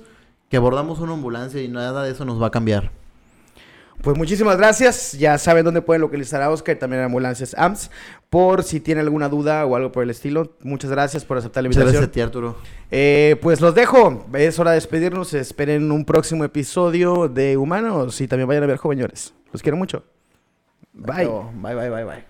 [0.51, 3.04] que abordamos una ambulancia y nada de eso nos va a cambiar.
[4.05, 5.13] Pues muchísimas gracias.
[5.13, 7.91] Ya saben dónde pueden localizar a Oscar y también a Ambulancias AMS.
[8.29, 10.57] Por si tienen alguna duda o algo por el estilo.
[10.61, 12.03] Muchas gracias por aceptar la Muchas invitación.
[12.03, 12.57] gracias a ti, Arturo.
[12.91, 14.27] Eh, pues los dejo.
[14.35, 15.33] Es hora de despedirnos.
[15.33, 19.33] Esperen un próximo episodio de Humanos y también vayan a ver Joveñores.
[19.53, 20.05] Los quiero mucho.
[20.93, 21.27] Bye.
[21.55, 22.25] Bye, bye, bye, bye.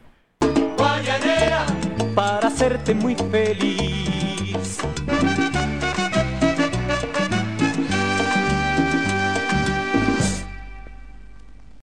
[0.77, 1.67] Guayanera
[2.15, 4.04] para hacerte muy feliz.